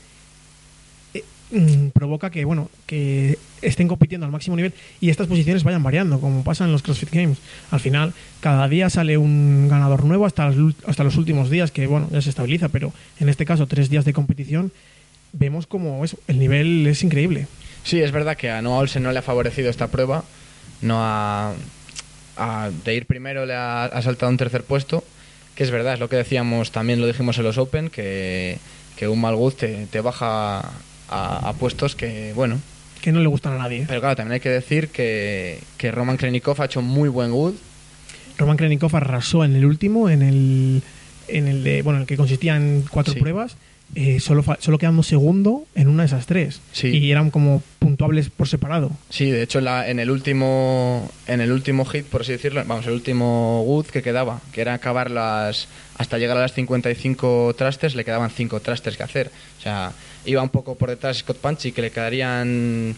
eh, 1.15 1.25
mm, 1.51 1.89
provoca 1.89 2.31
que 2.31 2.45
bueno 2.45 2.71
que 2.87 3.39
estén 3.61 3.89
compitiendo 3.89 4.25
al 4.25 4.33
máximo 4.33 4.57
nivel 4.57 4.73
y 5.01 5.11
estas 5.11 5.27
posiciones 5.27 5.65
vayan 5.65 5.83
variando 5.83 6.21
como 6.21 6.45
pasa 6.45 6.65
en 6.65 6.73
los 6.73 6.83
CrossFit 6.83 7.11
Games 7.11 7.39
al 7.71 7.81
final 7.81 8.15
cada 8.41 8.69
día 8.69 8.89
sale 8.89 9.19
un 9.19 9.69
ganador 9.69 10.05
nuevo 10.05 10.27
hasta 10.27 10.49
los, 10.51 10.75
hasta 10.87 11.03
los 11.03 11.17
últimos 11.17 11.51
días 11.51 11.73
que 11.73 11.87
bueno 11.87 12.09
ya 12.13 12.23
se 12.23 12.31
estabiliza 12.31 12.69
pero 12.69 12.93
en 13.19 13.29
este 13.29 13.45
caso 13.45 13.67
tres 13.67 13.91
días 13.91 14.05
de 14.05 14.13
competición 14.13 14.71
vemos 15.33 15.67
como 15.67 16.05
eso, 16.05 16.19
el 16.29 16.39
nivel 16.39 16.87
es 16.87 17.03
increíble 17.03 17.49
Sí, 17.85 18.01
es 18.01 18.13
verdad 18.13 18.37
que 18.37 18.51
a 18.51 18.63
Noah 18.63 18.79
Olsen 18.79 19.03
no 19.03 19.13
le 19.13 19.19
ha 19.19 19.23
favorecido 19.23 19.69
esta 19.69 19.89
prueba. 19.89 20.25
No 20.81 20.97
ha, 21.01 21.53
a- 22.37 22.71
de 22.85 22.95
ir 22.95 23.07
primero 23.07 23.47
le 23.47 23.55
ha, 23.55 23.85
ha 23.85 24.03
saltado 24.03 24.31
un 24.31 24.37
tercer 24.39 24.63
puesto. 24.65 25.05
Que 25.55 25.63
es 25.63 25.71
verdad, 25.71 25.95
es 25.95 26.01
lo 26.01 26.09
que 26.09 26.17
decíamos, 26.17 26.73
también 26.73 27.01
lo 27.01 27.07
dijimos 27.07 27.39
en 27.39 27.45
los 27.45 27.59
Open, 27.59 27.89
que, 27.89 28.59
que 28.97 29.07
un 29.07 29.21
mal 29.21 29.37
good 29.37 29.53
te, 29.55 29.87
te 29.87 30.01
baja 30.01 30.59
a, 30.59 31.49
a 31.49 31.53
puestos 31.53 31.95
que, 31.95 32.33
bueno. 32.35 32.59
que 33.01 33.13
no 33.13 33.21
le 33.21 33.29
gustan 33.29 33.53
a 33.53 33.59
nadie 33.59 33.85
Pero 33.87 34.01
claro, 34.01 34.17
también 34.17 34.33
hay 34.33 34.41
que 34.41 34.49
decir 34.51 34.89
que, 34.89 35.61
que 35.79 35.93
Roman 35.93 36.17
Krenikov 36.17 36.61
ha 36.61 36.65
hecho 36.65 36.83
muy 36.83 37.09
buen 37.09 37.31
good. 37.31 37.55
Roman 38.37 38.57
Krenikov 38.57 38.97
arrasó 38.97 39.45
en 39.45 39.55
el 39.55 39.65
último 39.65 40.11
en 40.11 40.23
el 40.23 40.83
en 41.29 41.47
el 41.47 41.63
de 41.63 41.83
bueno 41.83 42.01
el 42.01 42.07
que 42.07 42.17
consistía 42.17 42.57
en 42.57 42.85
cuatro 42.91 43.15
Sí. 43.15 43.21
pruebas 43.21 43.57
eh, 43.95 44.21
solo 44.21 44.45
solo 44.61 44.79
quedando 44.79 45.03
segundo 45.03 45.65
en 45.75 45.89
una 45.89 46.03
de 46.03 46.07
esas 46.09 46.27
tres 46.27 46.61
Sí. 46.73 46.89
y 46.89 47.11
eran 47.11 47.31
como 47.31 47.63
puntuables 47.79 48.31
por 48.31 48.49
separado 48.49 48.91
Sí, 49.11 49.31
de 49.31 49.43
hecho 49.43 49.59
en, 49.59 49.67
la- 49.67 49.89
en 49.89 49.99
el 50.01 50.11
último 50.11 51.11
en 51.27 51.41
el 51.41 51.53
último 51.53 51.85
hit, 51.85 52.05
por 52.07 52.23
así 52.23 52.33
decirlo, 52.33 52.63
vamos, 52.67 52.87
el 52.87 52.93
último 52.95 53.63
good 53.67 53.87
que 53.87 54.03
quedaba, 54.03 54.41
que 54.53 54.61
era 54.63 54.75
acabar 54.75 55.11
las 55.11 55.69
hasta 55.97 56.19
llegar 56.19 56.37
a 56.37 56.41
las 56.41 56.53
55 56.55 57.55
trastes, 57.57 57.95
le 57.95 58.05
quedaban 58.05 58.31
5 58.31 58.59
trastes 58.61 58.97
que 58.97 59.03
hacer. 59.05 59.31
O 59.59 59.63
sea, 59.63 59.93
iba 60.27 60.43
un 60.43 60.49
poco 60.49 60.75
por 60.75 60.91
detrás 60.91 61.19
Scott 61.19 61.37
Punchy 61.39 61.71
que 61.73 61.83
le 61.83 61.91
quedarían 61.91 62.97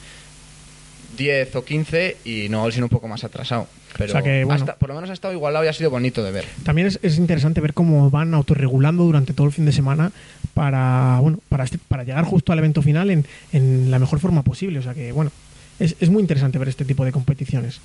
10 1.16 1.57
o 1.57 1.64
15 1.64 2.16
y 2.25 2.49
no 2.49 2.62
Olsen 2.62 2.83
un 2.83 2.88
poco 2.88 3.09
más 3.09 3.25
atrasado. 3.25 3.66
Pero 3.97 4.11
O 4.11 4.12
sea 4.12 4.23
que, 4.23 4.45
bueno. 4.45 4.61
hasta- 4.61 4.77
por 4.77 4.88
lo 4.90 4.95
menos 4.95 5.09
ha 5.11 5.12
estado 5.14 5.33
igualado 5.33 5.64
y 5.64 5.69
ha 5.69 5.73
sido 5.73 5.90
bonito 5.90 6.23
de 6.23 6.31
ver. 6.33 6.45
También 6.64 6.87
es, 6.88 6.99
es 7.03 7.16
interesante 7.19 7.61
ver 7.61 7.73
cómo 7.75 8.11
van 8.11 8.35
autorregulando 8.35 9.05
durante 9.05 9.33
todo 9.33 9.47
el 9.47 9.53
fin 9.53 9.64
de 9.64 9.73
semana 9.73 10.12
para 10.55 11.19
bueno 11.21 11.38
para, 11.49 11.64
este- 11.64 11.79
para 11.79 12.05
llegar 12.05 12.25
justo 12.25 12.53
al 12.53 12.59
evento 12.59 12.83
final 12.83 13.11
en, 13.11 13.25
en 13.53 13.90
la 13.90 13.99
mejor 13.99 14.21
forma 14.21 14.42
posible. 14.42 14.79
O 14.79 14.83
sea 14.83 14.95
que, 14.95 15.12
bueno, 15.12 15.31
es, 15.79 15.97
es 16.01 16.11
muy 16.11 16.21
interesante 16.21 16.59
ver 16.59 16.69
este 16.69 16.85
tipo 16.85 17.05
de 17.05 17.12
competiciones. 17.12 17.81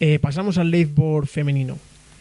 Eh, 0.00 0.18
pasamos 0.18 0.58
al 0.58 0.70
Leifboard 0.70 1.26
femenino. 1.26 1.76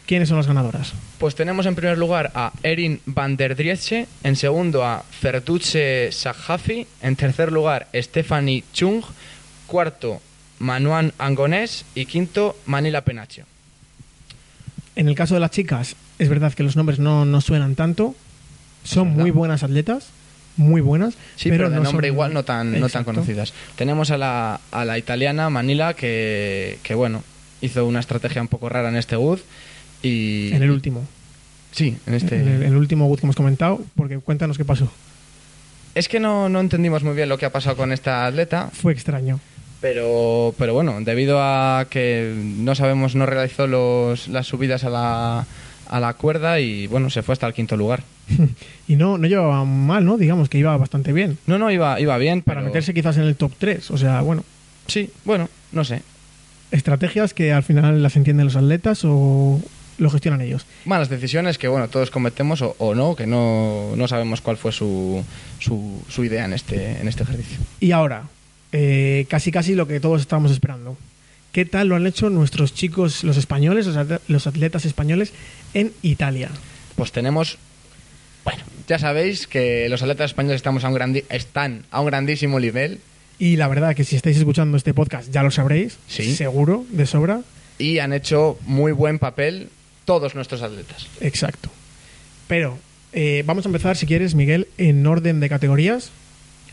¿Quiénes 0.06 0.28
son 0.28 0.38
las 0.38 0.48
ganadoras? 0.48 0.92
Pues 1.20 1.36
tenemos 1.36 1.66
en 1.66 1.76
primer 1.76 1.98
lugar 1.98 2.32
a 2.36 2.52
Erin 2.64 3.00
van 3.06 3.38
der 3.38 3.56
Driesche, 3.56 4.08
en 4.24 4.36
segundo 4.36 4.84
a 4.84 5.04
Ferduche 5.10 6.12
Sahafi, 6.12 6.86
en 7.02 7.16
tercer 7.16 7.52
lugar 7.52 7.88
Stephanie 7.94 8.64
Chung, 8.74 9.04
cuarto 9.68 10.22
Manuan 10.62 11.12
Angonés 11.18 11.86
y 11.96 12.06
quinto 12.06 12.56
Manila 12.66 13.02
Penacho. 13.04 13.44
En 14.96 15.08
el 15.08 15.16
caso 15.16 15.34
de 15.34 15.40
las 15.40 15.52
chicas, 15.52 15.96
es 16.20 16.30
verdad 16.30 16.54
que 16.54 16.64
los 16.64 16.76
nombres 16.76 17.00
no, 17.00 17.26
no 17.26 17.42
suenan 17.42 17.76
tanto. 17.76 18.16
Son 18.84 19.10
verdad. 19.10 19.22
muy 19.22 19.32
buenas 19.32 19.64
atletas, 19.64 20.08
muy 20.58 20.82
buenas. 20.82 21.16
Sí, 21.36 21.50
pero, 21.50 21.70
de 21.70 21.78
no 21.78 21.84
nombre 21.84 22.08
son- 22.08 22.14
igual 22.14 22.34
no 22.34 22.44
tan, 22.44 22.80
no 22.80 22.90
tan 22.90 23.04
conocidas. 23.04 23.54
Tenemos 23.76 24.12
a 24.12 24.18
la, 24.18 24.60
a 24.72 24.86
la 24.86 24.98
italiana 24.98 25.50
Manila 25.50 25.94
que, 25.96 26.78
que, 26.84 26.94
bueno, 26.96 27.24
hizo 27.62 27.86
una 27.86 28.00
estrategia 28.00 28.42
un 28.42 28.48
poco 28.48 28.70
rara 28.70 28.90
en 28.90 28.96
este 28.98 29.18
Wood 29.18 29.40
y... 30.04 30.52
En 30.54 30.62
el 30.64 30.72
último. 30.72 31.06
Sí, 31.72 31.96
en 32.06 32.14
este... 32.14 32.36
En 32.36 32.48
el, 32.48 32.64
en 32.64 32.72
el 32.74 32.78
último 32.78 33.08
Wood 33.08 33.20
que 33.20 33.26
hemos 33.26 33.36
comentado, 33.36 33.82
porque 33.96 34.20
cuéntanos 34.20 34.58
qué 34.58 34.66
pasó. 34.66 34.92
Es 35.96 36.08
que 36.08 36.20
no, 36.20 36.50
no 36.50 36.60
entendimos 36.60 37.04
muy 37.04 37.16
bien 37.16 37.30
lo 37.30 37.38
que 37.38 37.46
ha 37.46 37.52
pasado 37.52 37.76
con 37.78 37.92
esta 37.92 38.26
atleta. 38.26 38.70
Fue 38.74 38.94
extraño. 38.94 39.40
Pero, 39.82 40.54
pero 40.58 40.74
bueno, 40.74 40.98
debido 41.02 41.40
a 41.42 41.88
que 41.90 42.34
no 42.36 42.76
sabemos, 42.76 43.16
no 43.16 43.26
realizó 43.26 43.66
los, 43.68 44.28
las 44.28 44.46
subidas 44.48 44.84
a 44.84 44.90
la, 44.90 45.46
a 45.90 46.00
la 46.00 46.14
cuerda 46.14 46.60
y 46.60 46.86
bueno, 46.88 47.10
se 47.10 47.24
fue 47.24 47.34
hasta 47.34 47.48
el 47.48 47.54
quinto 47.54 47.76
lugar. 47.76 48.04
y 48.88 48.96
no, 48.96 49.18
no 49.18 49.28
llevaba 49.28 49.66
mal, 49.66 50.06
¿no? 50.06 50.18
Digamos 50.18 50.50
que 50.50 50.60
iba 50.60 50.78
bastante 50.78 51.14
bien. 51.14 51.40
No, 51.48 51.58
no, 51.58 51.72
iba, 51.72 52.00
iba 52.00 52.18
bien. 52.20 52.44
Para 52.44 52.60
pero- 52.62 52.68
meterse 52.68 52.94
quizás 52.94 53.18
en 53.18 53.24
el 53.24 53.36
top 53.36 53.54
3. 53.58 53.90
O 53.92 53.98
sea, 53.98 54.22
bueno, 54.22 54.44
Sí, 54.88 55.10
bueno, 55.26 55.50
no 55.72 55.84
sé. 55.84 56.02
estrategias 56.72 57.34
que 57.34 57.52
al 57.54 57.64
final 57.64 58.04
las 58.04 58.16
entienden 58.16 58.46
los 58.46 58.56
atletas 58.56 59.02
o 59.04 59.60
lo 59.98 60.10
gestionan 60.10 60.42
ellos. 60.42 60.66
Malas 60.86 61.10
decisiones 61.10 61.58
que 61.58 61.68
bueno, 61.68 61.88
todos 61.88 62.12
cometemos 62.12 62.62
o, 62.62 62.76
o 62.78 62.94
no, 62.96 63.16
que 63.16 63.26
no, 63.28 63.96
no 63.96 64.08
sabemos 64.08 64.42
cuál 64.42 64.58
fue 64.58 64.72
su, 64.72 65.24
su, 65.60 66.04
su 66.10 66.24
idea 66.24 66.46
en 66.46 66.54
este, 66.54 67.00
en 67.00 67.08
este 67.08 67.24
ejercicio. 67.24 67.58
Y 67.80 67.92
ahora, 67.92 68.24
eh, 68.72 69.26
casi 69.30 69.52
casi 69.52 69.76
lo 69.76 69.88
que 69.88 70.00
todos 70.00 70.22
estábamos 70.22 70.52
esperando. 70.52 70.98
¿Qué 71.52 71.66
tal 71.66 71.88
lo 71.90 71.96
han 71.96 72.08
hecho 72.08 72.30
nuestros 72.30 72.74
chicos, 72.74 73.24
los 73.26 73.36
españoles, 73.38 73.86
los 73.86 73.98
atle- 73.98 74.22
los 74.28 74.48
atletas 74.48 74.86
españoles 74.86 75.34
en 75.74 75.92
Italia? 76.02 76.50
Pues 76.96 77.12
tenemos, 77.12 77.58
bueno, 78.46 78.64
ya 78.88 78.98
sabéis 79.00 79.48
que 79.48 79.88
los 79.90 80.02
atletas 80.02 80.32
españoles 80.32 80.58
estamos 80.58 80.84
a 80.86 80.90
un 80.90 80.96
grandi- 80.96 81.26
están 81.30 81.84
a 81.92 82.00
un 82.00 82.08
grandísimo 82.08 82.60
nivel 82.60 83.00
Y 83.40 83.56
la 83.58 83.68
verdad 83.68 83.96
que 83.96 84.04
si 84.04 84.16
estáis 84.16 84.38
escuchando 84.38 84.78
este 84.78 84.94
podcast 84.94 85.30
ya 85.32 85.42
lo 85.44 85.52
sabréis, 85.52 85.98
Sí. 86.08 86.36
seguro, 86.36 86.86
de 86.92 87.06
sobra. 87.06 87.42
y 87.80 87.98
han 88.00 88.14
hecho 88.14 88.60
muy 88.68 88.92
buen 88.92 89.18
papel 89.20 89.70
todos 90.06 90.36
nuestros 90.36 90.62
atletas. 90.62 91.08
Exacto. 91.20 91.70
Pero 92.48 92.78
eh, 93.14 93.44
vamos 93.46 93.66
a 93.66 93.70
empezar, 93.70 93.98
si 93.98 94.06
quieres, 94.06 94.36
Miguel, 94.36 94.68
en 94.78 95.06
orden 95.08 95.40
de 95.40 95.50
categorías. 95.50 96.12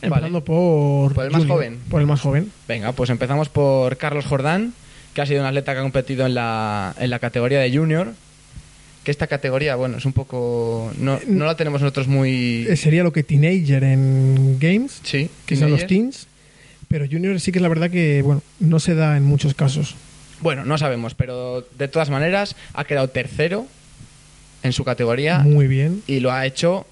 Vale. 0.02 0.14
Empezando 0.14 0.44
por, 0.44 1.12
Por 1.14 1.24
el 1.24 1.30
más 1.30 1.40
junior, 1.40 1.56
joven. 1.56 1.78
Por 1.90 2.00
el 2.00 2.06
más 2.06 2.20
joven. 2.20 2.52
Venga, 2.68 2.92
pues 2.92 3.10
empezamos 3.10 3.48
por 3.48 3.96
Carlos 3.96 4.26
Jordán, 4.26 4.72
que 5.14 5.20
ha 5.22 5.26
sido 5.26 5.40
un 5.40 5.46
atleta 5.46 5.72
que 5.72 5.78
ha 5.80 5.82
competido 5.82 6.26
en 6.26 6.34
la, 6.34 6.94
en 6.98 7.10
la 7.10 7.18
categoría 7.18 7.58
de 7.60 7.76
junior. 7.76 8.12
Que 9.04 9.10
esta 9.10 9.26
categoría, 9.26 9.74
bueno, 9.76 9.96
es 9.98 10.04
un 10.04 10.12
poco. 10.12 10.92
No, 10.98 11.18
no 11.26 11.46
la 11.46 11.56
tenemos 11.56 11.80
nosotros 11.80 12.08
muy. 12.08 12.66
Eh, 12.68 12.76
sería 12.76 13.02
lo 13.02 13.12
que 13.12 13.22
teenager 13.22 13.82
en 13.84 14.58
games, 14.60 15.00
Sí, 15.02 15.30
que 15.46 15.56
son 15.56 15.70
los 15.70 15.86
teens. 15.86 16.26
Pero 16.88 17.06
junior 17.10 17.38
sí 17.40 17.52
que 17.52 17.58
es 17.58 17.62
la 17.62 17.68
verdad 17.68 17.90
que, 17.90 18.22
bueno, 18.22 18.42
no 18.60 18.80
se 18.80 18.94
da 18.94 19.16
en 19.16 19.24
muchos 19.24 19.54
casos. 19.54 19.94
Bueno, 20.40 20.64
no 20.64 20.78
sabemos, 20.78 21.14
pero 21.14 21.66
de 21.78 21.88
todas 21.88 22.10
maneras 22.10 22.54
ha 22.72 22.84
quedado 22.84 23.08
tercero 23.08 23.66
en 24.62 24.72
su 24.72 24.84
categoría 24.84 25.40
Muy 25.40 25.66
bien. 25.66 26.02
y 26.06 26.20
lo 26.20 26.32
ha 26.32 26.46
hecho 26.46 26.86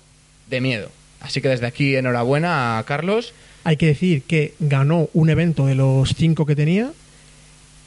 de 0.51 0.61
miedo. 0.61 0.91
Así 1.27 1.41
que 1.41 1.49
desde 1.49 1.67
aquí, 1.67 1.97
enhorabuena 1.97 2.79
a 2.79 2.85
Carlos. 2.85 3.35
Hay 3.65 3.77
que 3.77 3.87
decir 3.87 4.23
que 4.23 4.55
ganó 4.61 5.09
un 5.13 5.29
evento 5.29 5.67
de 5.67 5.75
los 5.75 6.15
cinco 6.15 6.47
que 6.47 6.55
tenía. 6.55 6.93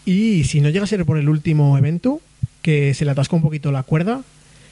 Y 0.06 0.43
si 0.43 0.60
no 0.62 0.69
llega 0.69 0.84
a 0.84 0.88
ser 0.88 1.06
por 1.06 1.17
el 1.17 1.30
último 1.30 1.78
evento, 1.78 2.21
que 2.62 2.93
se 2.93 3.06
le 3.06 3.12
atascó 3.12 3.38
un 3.38 3.41
poquito 3.41 3.71
la 3.71 3.84
cuerda, 3.84 4.21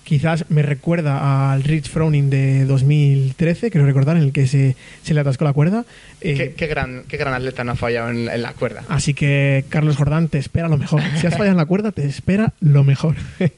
quizás 0.03 0.45
me 0.49 0.61
recuerda 0.63 1.51
al 1.51 1.63
Rich 1.63 1.89
Froning 1.89 2.29
de 2.29 2.65
2013, 2.65 3.71
creo 3.71 3.85
recordar, 3.85 4.17
en 4.17 4.23
el 4.23 4.31
que 4.31 4.47
se, 4.47 4.75
se 5.03 5.13
le 5.13 5.19
atascó 5.21 5.45
la 5.45 5.53
cuerda. 5.53 5.85
Eh, 6.21 6.35
Qué, 6.35 6.53
qué 6.53 6.67
gran, 6.67 7.03
qué 7.07 7.17
gran 7.17 7.33
atleta 7.33 7.63
no 7.63 7.73
ha 7.73 7.75
fallado 7.75 8.09
en, 8.09 8.27
en 8.27 8.41
la 8.41 8.53
cuerda. 8.53 8.83
Así 8.89 9.13
que, 9.13 9.63
Carlos 9.69 9.95
Jordán, 9.95 10.27
te 10.27 10.39
espera 10.39 10.67
lo 10.67 10.77
mejor. 10.77 11.01
Si 11.19 11.27
has 11.27 11.33
fallado 11.33 11.51
en 11.51 11.57
la 11.57 11.65
cuerda, 11.65 11.91
te 11.91 12.05
espera 12.05 12.53
lo 12.59 12.83
mejor. 12.83 13.15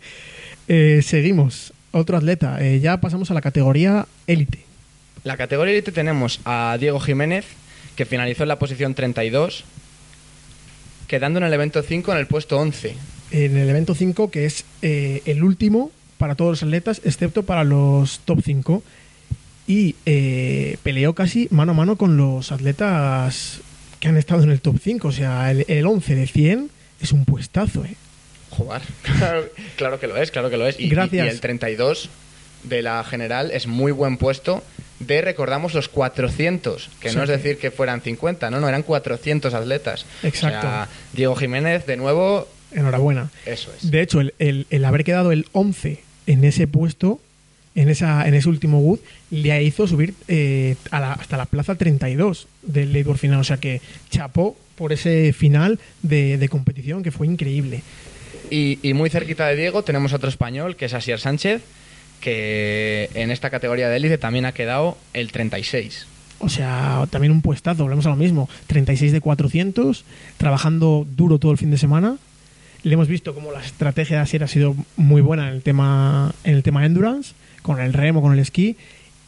Eh, 0.72 1.02
seguimos. 1.02 1.74
Otro 1.90 2.16
atleta. 2.16 2.64
Eh, 2.64 2.80
ya 2.80 3.02
pasamos 3.02 3.32
a 3.32 3.34
la 3.34 3.42
categoría 3.42 4.06
élite. 4.28 4.60
La 5.24 5.38
categoría 5.38 5.74
élite 5.74 5.92
tenemos 5.92 6.40
a 6.46 6.78
Diego 6.80 7.00
Jiménez, 7.00 7.46
que 7.96 8.06
finalizó 8.06 8.44
en 8.44 8.50
la 8.50 8.60
posición 8.60 8.94
32, 8.96 9.64
quedando 11.08 11.40
en 11.40 11.46
el 11.46 11.54
evento 11.54 11.82
5 11.84 12.12
en 12.14 12.18
el 12.18 12.28
puesto 12.28 12.58
11. 12.58 12.96
En 13.32 13.58
el 13.58 13.70
evento 13.70 13.96
5, 13.96 14.32
que 14.32 14.46
es 14.46 14.66
eh, 14.82 15.22
el 15.26 15.44
último 15.44 15.92
para 16.18 16.36
todos 16.36 16.52
los 16.52 16.64
atletas, 16.64 17.02
excepto 17.04 17.44
para 17.44 17.64
los 17.64 18.20
top 18.26 18.42
5. 18.44 18.84
Y 19.68 19.96
eh, 20.06 20.78
peleó 20.84 21.14
casi 21.14 21.48
mano 21.52 21.74
a 21.74 21.76
mano 21.76 21.96
con 21.96 22.18
los 22.18 22.52
atletas 22.52 23.60
que 24.00 24.08
han 24.08 24.18
estado 24.18 24.44
en 24.44 24.50
el 24.52 24.62
top 24.62 24.78
5. 24.84 25.08
O 25.08 25.12
sea, 25.12 25.52
el, 25.52 25.66
el 25.68 25.86
11 25.86 26.16
de 26.16 26.28
100 26.28 26.72
es 27.02 27.12
un 27.12 27.26
puestazo, 27.26 27.86
¿eh? 27.86 27.96
Jugar. 28.50 28.82
Claro, 29.78 30.00
que 30.00 30.08
lo 30.08 30.18
es, 30.18 30.32
claro 30.32 30.50
que 30.50 30.58
lo 30.58 30.66
es. 30.68 30.80
Y, 30.80 30.86
y- 30.86 30.90
Gracias. 30.90 31.26
y 31.26 31.30
el 31.30 31.40
32 31.40 32.10
de 32.64 32.82
la 32.82 33.04
general 33.04 33.52
es 33.52 33.68
muy 33.68 33.92
buen 33.92 34.18
puesto 34.18 34.64
de, 35.00 35.22
recordamos, 35.22 35.74
los 35.74 35.88
400, 35.90 36.90
que 37.00 37.10
Sí. 37.10 37.16
no 37.16 37.24
es 37.24 37.30
decir 37.30 37.58
que 37.58 37.72
fueran 37.72 38.02
50, 38.02 38.50
no, 38.50 38.60
no, 38.60 38.68
eran 38.68 38.84
400 38.84 39.54
atletas. 39.54 40.06
Exacto. 40.24 40.60
O 40.60 40.62
sea, 40.62 40.88
Diego 41.14 41.36
Jiménez, 41.36 41.86
de 41.86 41.98
nuevo, 41.98 42.48
Enhorabuena. 42.72 43.30
eso 43.46 43.72
es. 43.78 43.90
De 43.90 44.02
hecho, 44.02 44.20
el, 44.22 44.34
el- 44.40 44.68
el 44.70 44.86
haber 44.86 45.04
quedado 45.04 45.32
el 45.32 45.46
11 45.54 46.02
en 46.28 46.44
ese 46.44 46.68
puesto, 46.68 47.20
en, 47.76 47.88
esa, 47.90 48.28
en 48.28 48.34
ese 48.34 48.50
último 48.50 48.80
Wood, 48.80 49.00
le 49.32 49.64
hizo 49.64 49.88
subir 49.88 50.14
eh, 50.28 50.76
a 50.92 51.00
la- 51.00 51.14
hasta 51.14 51.38
la 51.38 51.46
plaza 51.46 51.76
32 51.76 52.48
del 52.62 52.92
Labor 52.94 53.18
final. 53.18 53.40
O 53.40 53.44
sea 53.44 53.58
que 53.58 53.82
chapó 54.10 54.58
por 54.76 54.92
ese 54.94 55.34
final 55.34 55.80
de, 56.04 56.38
de 56.38 56.50
competición 56.50 57.04
que 57.04 57.12
fue 57.12 57.26
increíble. 57.28 57.82
Y, 58.52 58.80
y 58.82 58.94
muy 58.94 59.10
cerquita 59.10 59.48
de 59.48 59.56
Diego 59.56 59.84
tenemos 59.84 60.14
otro 60.14 60.30
español, 60.30 60.76
que 60.76 60.86
es 60.86 60.94
Asier 60.94 61.20
Sánchez, 61.20 61.62
que 62.20 63.10
en 63.14 63.32
esta 63.32 63.50
categoría 63.50 63.90
de 63.90 63.98
élite 63.98 64.18
también 64.18 64.46
ha 64.46 64.52
quedado 64.52 64.98
el 65.14 65.32
36. 65.32 66.08
O 66.40 66.48
sea, 66.48 67.06
también 67.10 67.32
un 67.32 67.42
puestazo, 67.42 67.84
volvemos 67.84 68.06
a 68.06 68.10
lo 68.10 68.16
mismo. 68.16 68.50
36 68.68 69.12
de 69.12 69.22
400, 69.22 70.06
trabajando 70.38 71.06
duro 71.16 71.38
todo 71.38 71.52
el 71.52 71.58
fin 71.58 71.72
de 71.72 71.78
semana. 71.78 72.18
Le 72.84 72.94
hemos 72.94 73.10
visto 73.10 73.36
como 73.36 73.52
la 73.52 73.62
estrategia 73.62 74.18
de 74.18 74.24
Asier 74.24 74.44
ha 74.44 74.48
sido 74.48 74.74
muy 74.96 75.22
buena 75.22 75.50
en 75.50 75.56
el 75.56 75.62
tema, 75.62 76.34
en 76.46 76.56
el 76.56 76.64
tema 76.64 76.86
endurance, 76.86 77.34
con 77.62 77.82
el 77.82 77.92
remo, 77.92 78.22
con 78.22 78.32
el 78.32 78.40
esquí, 78.40 78.78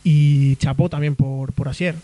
y 0.05 0.55
chapó 0.55 0.89
también 0.89 1.15
por, 1.15 1.51
por 1.51 1.67
Asier. 1.67 1.95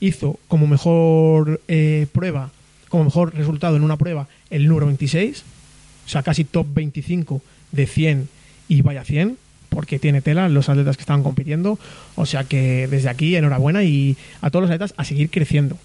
Hizo 0.00 0.38
como 0.48 0.66
mejor 0.66 1.62
eh, 1.66 2.06
prueba, 2.12 2.50
como 2.90 3.04
mejor 3.04 3.34
resultado 3.34 3.76
en 3.76 3.82
una 3.82 3.96
prueba, 3.96 4.28
el 4.50 4.68
número 4.68 4.84
26, 4.86 5.44
o 6.04 6.08
sea, 6.08 6.22
casi 6.22 6.44
top 6.44 6.66
25 6.74 7.40
de 7.72 7.86
100 7.86 8.28
y 8.68 8.82
vaya 8.82 9.02
100, 9.02 9.38
porque 9.76 9.98
tiene 9.98 10.22
tela 10.22 10.48
los 10.48 10.70
atletas 10.70 10.96
que 10.96 11.02
estaban 11.02 11.22
compitiendo. 11.22 11.78
O 12.14 12.24
sea 12.24 12.44
que 12.44 12.88
desde 12.88 13.10
aquí, 13.10 13.36
enhorabuena 13.36 13.84
y 13.84 14.16
a 14.40 14.48
todos 14.48 14.62
los 14.62 14.70
atletas 14.70 14.94
a 14.96 15.04
seguir 15.04 15.28
creciendo. 15.28 15.76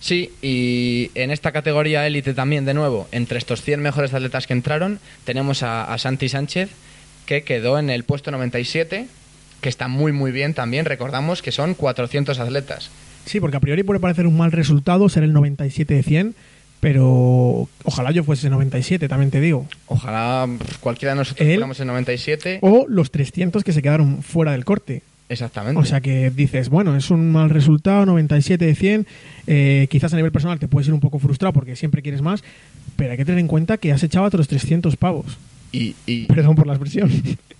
Sí, 0.00 0.30
y 0.40 1.10
en 1.14 1.30
esta 1.30 1.52
categoría 1.52 2.06
élite 2.06 2.32
también, 2.32 2.64
de 2.64 2.72
nuevo, 2.72 3.06
entre 3.12 3.36
estos 3.36 3.60
100 3.60 3.82
mejores 3.82 4.14
atletas 4.14 4.46
que 4.46 4.54
entraron, 4.54 4.98
tenemos 5.24 5.62
a, 5.62 5.92
a 5.92 5.98
Santi 5.98 6.30
Sánchez, 6.30 6.70
que 7.26 7.42
quedó 7.42 7.78
en 7.78 7.90
el 7.90 8.04
puesto 8.04 8.30
97, 8.30 9.06
que 9.60 9.68
está 9.68 9.88
muy, 9.88 10.12
muy 10.12 10.32
bien 10.32 10.54
también. 10.54 10.86
Recordamos 10.86 11.42
que 11.42 11.52
son 11.52 11.74
400 11.74 12.38
atletas. 12.38 12.90
Sí, 13.26 13.40
porque 13.40 13.58
a 13.58 13.60
priori 13.60 13.82
puede 13.82 14.00
parecer 14.00 14.26
un 14.26 14.38
mal 14.38 14.52
resultado 14.52 15.06
ser 15.10 15.22
el 15.22 15.34
97 15.34 15.92
de 15.92 16.02
100, 16.02 16.34
pero 16.82 17.68
ojalá 17.84 18.10
yo 18.10 18.24
fuese 18.24 18.50
97, 18.50 19.06
también 19.08 19.30
te 19.30 19.40
digo. 19.40 19.68
Ojalá 19.86 20.48
cualquiera 20.80 21.12
de 21.14 21.18
nosotros 21.20 21.46
Él- 21.46 21.54
fuéramos 21.54 21.78
en 21.78 21.86
97. 21.86 22.58
O 22.60 22.86
los 22.88 23.12
300 23.12 23.62
que 23.62 23.72
se 23.72 23.82
quedaron 23.82 24.24
fuera 24.24 24.50
del 24.50 24.64
corte. 24.64 25.02
Exactamente. 25.28 25.80
O 25.80 25.84
sea 25.84 26.00
que 26.00 26.30
dices, 26.30 26.68
bueno, 26.70 26.96
es 26.96 27.12
un 27.12 27.30
mal 27.30 27.50
resultado, 27.50 28.04
97 28.04 28.66
de 28.66 28.74
100. 28.74 29.06
eh, 29.46 29.86
quizás 29.90 30.12
a 30.12 30.16
nivel 30.16 30.32
personal 30.32 30.58
te 30.58 30.66
puedes 30.66 30.88
ir 30.88 30.92
un 30.94 30.98
poco 30.98 31.20
frustrado 31.20 31.52
porque 31.52 31.76
siempre 31.76 32.02
quieres 32.02 32.20
más, 32.20 32.42
pero 32.96 33.12
hay 33.12 33.16
que 33.16 33.24
tener 33.24 33.38
en 33.38 33.46
cuenta 33.46 33.76
que 33.78 33.92
has 33.92 34.02
echado 34.02 34.24
a 34.24 34.28
otros 34.28 34.48
300 34.48 34.96
pavos. 34.96 35.38
Y, 35.72 35.94
y- 36.06 36.26
Perdón 36.26 36.54
por 36.54 36.66
la 36.66 36.74
expresión. 36.74 37.10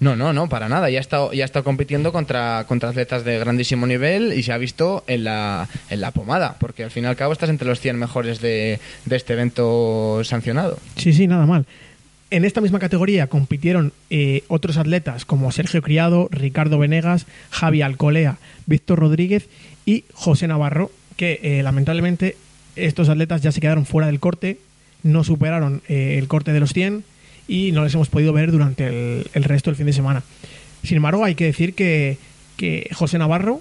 No, 0.01 0.17
no, 0.17 0.33
no, 0.33 0.49
para 0.49 0.69
nada. 0.69 0.91
Ya 0.91 0.99
ha 0.99 1.01
estado, 1.01 1.33
ya 1.33 1.45
ha 1.45 1.47
estado 1.47 1.65
compitiendo 1.65 2.13
contra, 2.13 2.65
contra 2.69 2.89
atletas 2.91 3.25
de 3.25 3.39
grandísimo 3.39 3.87
nivel 3.87 4.33
y 4.33 4.43
se 4.43 4.53
ha 4.53 4.59
visto 4.59 5.05
en 5.07 5.25
la, 5.25 5.69
en 5.91 6.01
la 6.01 6.11
pomada, 6.11 6.57
porque 6.59 6.85
al 6.85 6.91
fin 6.91 7.05
y 7.05 7.07
al 7.07 7.17
cabo 7.17 7.33
estás 7.33 7.51
entre 7.51 7.69
los 7.69 7.81
100 7.81 7.97
mejores 7.99 8.41
de, 8.41 8.81
de 9.07 9.17
este 9.17 9.33
evento 9.35 10.23
sancionado. 10.25 10.79
Sí, 10.97 11.13
sí, 11.13 11.27
nada 11.27 11.47
mal. 11.47 11.67
En 12.31 12.45
esta 12.45 12.61
misma 12.61 12.79
categoría 12.79 13.27
compitieron 13.27 13.93
eh, 14.11 14.43
otros 14.49 14.77
atletas 14.79 15.25
como 15.25 15.53
Sergio 15.53 15.83
Criado, 15.83 16.29
Ricardo 16.33 16.79
Venegas, 16.79 17.27
Javi 17.51 17.83
Alcolea, 17.83 18.39
Víctor 18.67 18.99
Rodríguez 19.01 19.49
y 19.87 20.05
José 20.15 20.49
Navarro, 20.49 20.91
que 21.17 21.39
eh, 21.43 21.63
lamentablemente 21.63 22.37
estos 22.75 23.09
atletas 23.11 23.43
ya 23.43 23.53
se 23.53 23.61
quedaron 23.61 23.85
fuera 23.85 24.07
del 24.07 24.19
corte, 24.19 24.59
no 25.03 25.25
superaron 25.25 25.83
eh, 25.89 26.17
el 26.19 26.27
corte 26.27 26.53
de 26.53 26.61
los 26.61 26.73
100 26.73 27.05
y 27.49 27.73
no 27.73 27.85
les 27.85 27.95
hemos 27.95 28.09
podido 28.09 28.33
ver 28.33 28.51
durante 28.53 28.87
el, 28.87 29.27
el 29.35 29.45
resto 29.45 29.71
del 29.71 29.77
fin 29.77 29.87
de 29.87 29.93
semana. 29.93 30.23
Sin 30.83 30.97
embargo, 30.97 31.25
hay 31.25 31.35
que 31.35 31.45
decir 31.45 31.75
que, 31.75 32.19
que 32.57 32.89
José 32.93 33.19
Navarro 33.19 33.61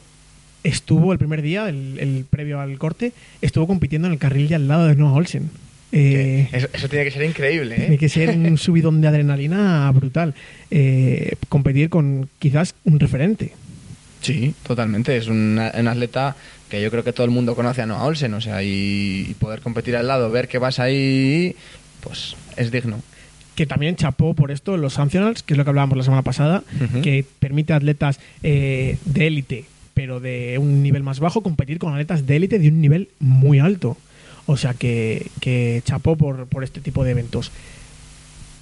estuvo 0.64 1.12
el 1.12 1.20
primer 1.20 1.42
día, 1.42 1.70
el, 1.70 1.98
el 2.00 2.26
previo 2.30 2.60
al 2.60 2.78
corte, 2.78 3.14
estuvo 3.42 3.68
compitiendo 3.68 4.08
en 4.08 4.14
el 4.14 4.20
carril 4.20 4.48
de 4.48 4.56
al 4.56 4.68
lado 4.68 4.88
de 4.88 4.96
Noah 4.96 5.14
Olsen. 5.14 5.50
Eh, 5.94 6.48
Eso, 6.54 6.70
eso 6.72 6.88
tiene 6.88 7.04
que 7.04 7.12
ser 7.12 7.24
increíble, 7.24 7.76
tiene 7.76 7.96
¿eh? 7.96 7.98
que 7.98 8.08
ser 8.08 8.30
un 8.30 8.58
subidón 8.58 9.02
de 9.02 9.08
adrenalina 9.10 9.92
brutal. 9.92 10.34
Eh, 10.70 11.36
competir 11.50 11.90
con 11.90 12.30
quizás 12.40 12.76
un 12.86 13.00
referente. 13.00 13.52
Sí, 14.22 14.54
totalmente. 14.66 15.18
Es 15.18 15.28
un, 15.28 15.60
un 15.60 15.88
atleta 15.88 16.36
que 16.70 16.82
yo 16.82 16.90
creo 16.92 17.04
que 17.04 17.12
todo 17.12 17.26
el 17.26 17.32
mundo 17.32 17.56
conoce 17.56 17.82
a 17.82 17.86
Noah 17.88 18.06
Olsen, 18.06 18.34
o 18.36 18.40
sea, 18.40 18.64
y, 18.64 19.26
y 19.30 19.34
poder 19.34 19.60
competir 19.62 19.96
al 19.98 20.08
lado, 20.08 20.30
ver 20.32 20.48
que 20.48 20.60
vas 20.60 20.80
ahí, 20.80 21.56
pues 22.02 22.36
es 22.56 22.72
digno. 22.72 23.02
Que 23.62 23.68
también 23.68 23.96
chapó 23.96 24.34
por 24.34 24.50
esto 24.50 24.76
los 24.76 24.94
Sancionals, 24.94 25.44
que 25.44 25.54
es 25.54 25.58
lo 25.60 25.64
que 25.64 25.70
hablábamos 25.70 25.96
la 25.96 26.04
semana 26.04 26.24
pasada, 26.24 26.64
que 27.04 27.24
permite 27.38 27.74
a 27.74 27.76
atletas 27.76 28.20
eh, 28.42 28.98
de 29.06 29.28
élite, 29.28 29.66
pero 29.94 30.20
de 30.20 30.58
un 30.58 30.82
nivel 30.82 31.04
más 31.04 31.20
bajo, 31.20 31.42
competir 31.44 31.78
con 31.78 31.94
atletas 31.94 32.26
de 32.26 32.38
élite 32.38 32.58
de 32.58 32.70
un 32.70 32.82
nivel 32.82 33.10
muy 33.20 33.60
alto. 33.60 33.98
O 34.48 34.58
sea 34.58 34.74
que, 34.74 35.28
que 35.42 35.84
chapó 35.86 36.16
por, 36.16 36.48
por 36.48 36.64
este 36.64 36.82
tipo 36.82 37.04
de 37.04 37.12
eventos. 37.12 37.52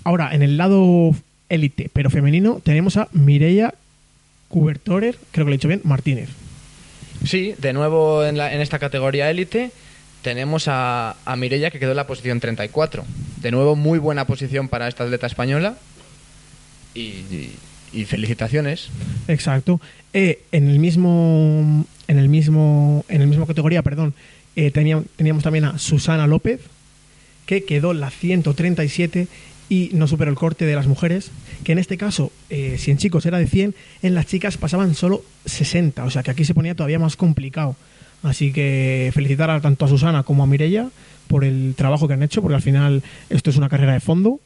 Ahora, 0.03 0.35
en 0.35 0.41
el 0.41 0.57
lado 0.57 1.15
élite, 1.47 1.89
pero 1.93 2.09
femenino, 2.09 2.59
tenemos 2.61 2.97
a 2.97 3.07
Mireia 3.13 3.73
Cubertorer, 4.49 5.15
creo 5.31 5.45
que 5.45 5.49
lo 5.49 5.53
he 5.53 5.57
dicho 5.59 5.69
bien, 5.69 5.79
Martínez. 5.85 6.27
Sí, 7.23 7.53
de 7.57 7.71
nuevo 7.71 8.25
en, 8.25 8.37
la- 8.37 8.53
en 8.53 8.59
esta 8.59 8.79
categoría 8.79 9.31
élite 9.31 9.71
tenemos 10.21 10.67
a, 10.67 11.15
a 11.25 11.35
Mireia 11.35 11.71
que 11.71 11.79
quedó 11.79 11.91
en 11.91 11.97
la 11.97 12.07
posición 12.07 12.39
34. 12.39 13.05
De 13.41 13.51
nuevo, 13.51 13.75
muy 13.75 13.99
buena 13.99 14.25
posición 14.25 14.67
para 14.67 14.87
esta 14.87 15.03
atleta 15.03 15.27
española. 15.27 15.77
Y, 16.93 17.51
felicitaciones. 18.05 18.89
Exacto. 19.27 19.79
Eh, 20.13 20.43
en 20.51 20.69
el 20.69 20.79
mismo 20.79 21.85
en 22.07 22.19
el 22.19 22.29
mismo 22.29 23.05
en 23.07 23.21
el 23.21 23.27
mismo 23.27 23.47
categoría, 23.47 23.81
perdón, 23.81 24.13
eh, 24.55 24.71
teníamos, 24.71 25.05
teníamos 25.15 25.43
también 25.43 25.65
a 25.65 25.79
Susana 25.79 26.27
López 26.27 26.61
que 27.45 27.63
quedó 27.63 27.93
la 27.93 28.11
137 28.11 29.27
y 29.69 29.91
no 29.93 30.07
superó 30.07 30.29
el 30.29 30.37
corte 30.37 30.65
de 30.65 30.75
las 30.75 30.87
mujeres, 30.87 31.31
que 31.63 31.71
en 31.71 31.79
este 31.79 31.97
caso, 31.97 32.31
eh, 32.49 32.75
si 32.77 32.91
en 32.91 32.97
chicos 32.97 33.25
era 33.25 33.37
de 33.37 33.47
100, 33.47 33.75
en 34.01 34.15
las 34.15 34.25
chicas 34.25 34.57
pasaban 34.57 34.95
solo 34.95 35.23
60, 35.45 36.03
o 36.03 36.09
sea 36.09 36.23
que 36.23 36.31
aquí 36.31 36.43
se 36.43 36.53
ponía 36.53 36.75
todavía 36.75 36.99
más 36.99 37.15
complicado. 37.15 37.75
Así 38.23 38.51
que 38.51 39.11
felicitar 39.13 39.49
a, 39.49 39.61
tanto 39.61 39.85
a 39.85 39.87
Susana 39.87 40.23
como 40.23 40.43
a 40.43 40.47
Mirella 40.47 40.87
por 41.27 41.43
el 41.45 41.73
trabajo 41.77 42.07
que 42.07 42.15
han 42.15 42.23
hecho, 42.23 42.41
porque 42.41 42.55
al 42.55 42.61
final 42.61 43.01
esto 43.29 43.49
es 43.49 43.55
una 43.57 43.69
carrera 43.69 43.93
de 43.93 43.99
fondo 43.99 44.39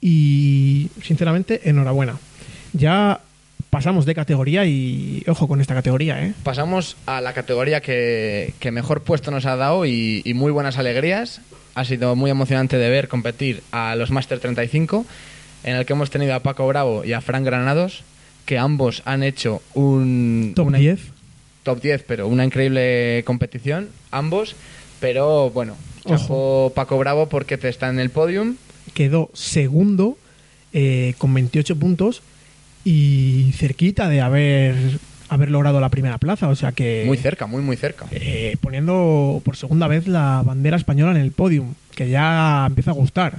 y 0.00 0.88
sinceramente 1.02 1.68
enhorabuena. 1.68 2.16
Ya 2.72 3.20
pasamos 3.70 4.06
de 4.06 4.14
categoría 4.14 4.64
y 4.64 5.22
ojo 5.26 5.48
con 5.48 5.60
esta 5.60 5.74
categoría, 5.74 6.24
¿eh? 6.24 6.32
Pasamos 6.42 6.96
a 7.06 7.20
la 7.20 7.32
categoría 7.32 7.80
que, 7.80 8.54
que 8.60 8.70
mejor 8.70 9.02
puesto 9.02 9.30
nos 9.30 9.46
ha 9.46 9.56
dado 9.56 9.86
y, 9.86 10.22
y 10.24 10.34
muy 10.34 10.52
buenas 10.52 10.78
alegrías. 10.78 11.40
Ha 11.74 11.84
sido 11.84 12.16
muy 12.16 12.30
emocionante 12.30 12.78
de 12.78 12.90
ver 12.90 13.08
competir 13.08 13.62
a 13.72 13.94
los 13.96 14.10
Master 14.10 14.38
35, 14.40 15.06
en 15.64 15.76
el 15.76 15.86
que 15.86 15.92
hemos 15.92 16.10
tenido 16.10 16.34
a 16.34 16.40
Paco 16.40 16.66
Bravo 16.66 17.04
y 17.04 17.12
a 17.12 17.20
Fran 17.20 17.44
Granados, 17.44 18.02
que 18.44 18.58
ambos 18.58 19.02
han 19.04 19.22
hecho 19.22 19.62
un 19.74 20.52
Top 20.56 20.66
una- 20.68 20.78
10. 20.78 21.00
Top 21.70 21.82
10, 21.82 22.04
pero 22.06 22.28
una 22.28 22.44
increíble 22.44 23.22
competición, 23.24 23.88
ambos. 24.10 24.56
Pero 25.00 25.50
bueno, 25.50 25.76
chapo 26.06 26.72
Paco 26.74 26.98
Bravo 26.98 27.28
porque 27.28 27.56
te 27.56 27.68
está 27.68 27.88
en 27.88 28.00
el 28.00 28.10
podium. 28.10 28.56
quedó 28.92 29.30
segundo 29.32 30.18
eh, 30.72 31.14
con 31.18 31.32
28 31.32 31.76
puntos 31.76 32.22
y 32.84 33.52
cerquita 33.56 34.08
de 34.08 34.20
haber, 34.20 34.74
haber 35.28 35.50
logrado 35.50 35.80
la 35.80 35.88
primera 35.88 36.18
plaza. 36.18 36.48
O 36.48 36.56
sea 36.56 36.72
que. 36.72 37.04
Muy 37.06 37.16
cerca, 37.16 37.46
muy, 37.46 37.62
muy 37.62 37.76
cerca. 37.76 38.06
eh, 38.10 38.56
poniendo 38.60 39.40
por 39.44 39.56
segunda 39.56 39.86
vez 39.86 40.06
la 40.06 40.42
bandera 40.44 40.76
española 40.76 41.12
en 41.12 41.18
el 41.18 41.30
podium, 41.32 41.74
que 41.94 42.10
ya 42.10 42.66
empieza 42.66 42.90
a 42.90 42.94
gustar. 42.94 43.34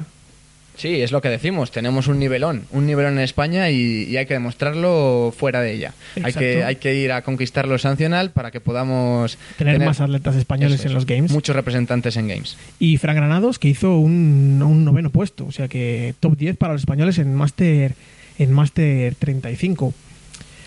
Sí, 0.75 1.01
es 1.01 1.11
lo 1.11 1.21
que 1.21 1.29
decimos. 1.29 1.71
Tenemos 1.71 2.07
un 2.07 2.19
nivelón, 2.19 2.65
un 2.71 2.85
nivelón 2.85 3.13
en 3.13 3.19
España 3.19 3.69
y, 3.69 4.03
y 4.03 4.17
hay 4.17 4.25
que 4.25 4.33
demostrarlo 4.33 5.33
fuera 5.37 5.61
de 5.61 5.73
ella. 5.73 5.93
Hay 6.23 6.33
que, 6.33 6.63
hay 6.63 6.77
que 6.77 6.95
ir 6.95 7.11
a 7.11 7.21
conquistar 7.21 7.67
los 7.67 7.83
sancional 7.83 8.31
para 8.31 8.51
que 8.51 8.59
podamos 8.61 9.37
Tener, 9.57 9.79
más 9.79 10.01
atletas 10.01 10.35
españoles 10.35 10.79
Eso 10.79 10.87
en 10.87 10.93
los 10.95 11.05
Games. 11.05 11.31
Muchos 11.31 11.55
representantes 11.55 12.17
en 12.17 12.27
Games. 12.27 12.57
Y 12.79 12.97
Fran 12.97 13.15
Granados, 13.15 13.59
que 13.59 13.67
hizo 13.67 13.97
un, 13.97 14.61
un 14.65 14.85
noveno 14.85 15.09
puesto. 15.09 15.45
O 15.45 15.51
sea 15.51 15.67
que 15.67 16.15
top 16.19 16.37
10 16.37 16.57
para 16.57 16.73
los 16.73 16.81
españoles 16.81 17.17
en 17.19 17.35
Master, 17.35 17.93
en 18.39 18.51
Master 18.51 19.15
35. 19.15 19.93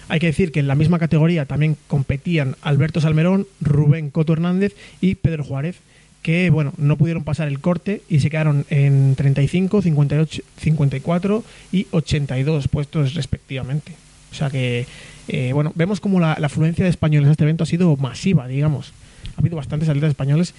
Hay 0.09 0.21
que 0.21 0.27
decir 0.27 0.53
que 0.53 0.61
en 0.61 0.69
la 0.69 0.75
misma 0.75 0.99
categoría 0.99 1.47
también 1.47 1.77
competían 1.87 2.57
Alberto 2.63 3.01
Salmerón, 3.01 3.47
Rubén 3.61 4.11
Coto 4.11 4.35
Hernández 4.35 4.75
y 5.01 5.15
Pedro 5.15 5.45
Juárez, 5.45 5.77
que 6.25 6.49
bueno, 6.49 6.73
no 6.79 6.97
pudieron 6.97 7.23
pasar 7.23 7.49
el 7.49 7.61
corte 7.61 8.01
y 8.09 8.21
se 8.21 8.31
quedaron 8.31 8.65
en 8.71 9.15
35, 9.15 9.83
58, 9.83 10.43
54 10.57 11.45
y 11.71 11.87
82 11.91 12.69
puestos 12.69 13.13
respectivamente. 13.13 13.93
O 14.33 14.35
sea 14.35 14.49
que, 14.49 14.87
eh, 15.29 15.53
bueno, 15.53 15.73
vemos 15.75 16.01
como 16.01 16.21
la, 16.21 16.35
la 16.41 16.47
afluencia 16.47 16.83
de 16.83 16.91
españoles 16.91 17.29
a 17.29 17.33
este 17.33 17.45
evento 17.45 17.65
ha 17.65 17.67
sido 17.67 17.95
masiva, 17.99 18.49
digamos. 18.49 18.95
Ha 19.37 19.43
habido 19.43 19.57
bastantes 19.57 19.87
atletas 19.87 20.09
españoles 20.09 20.55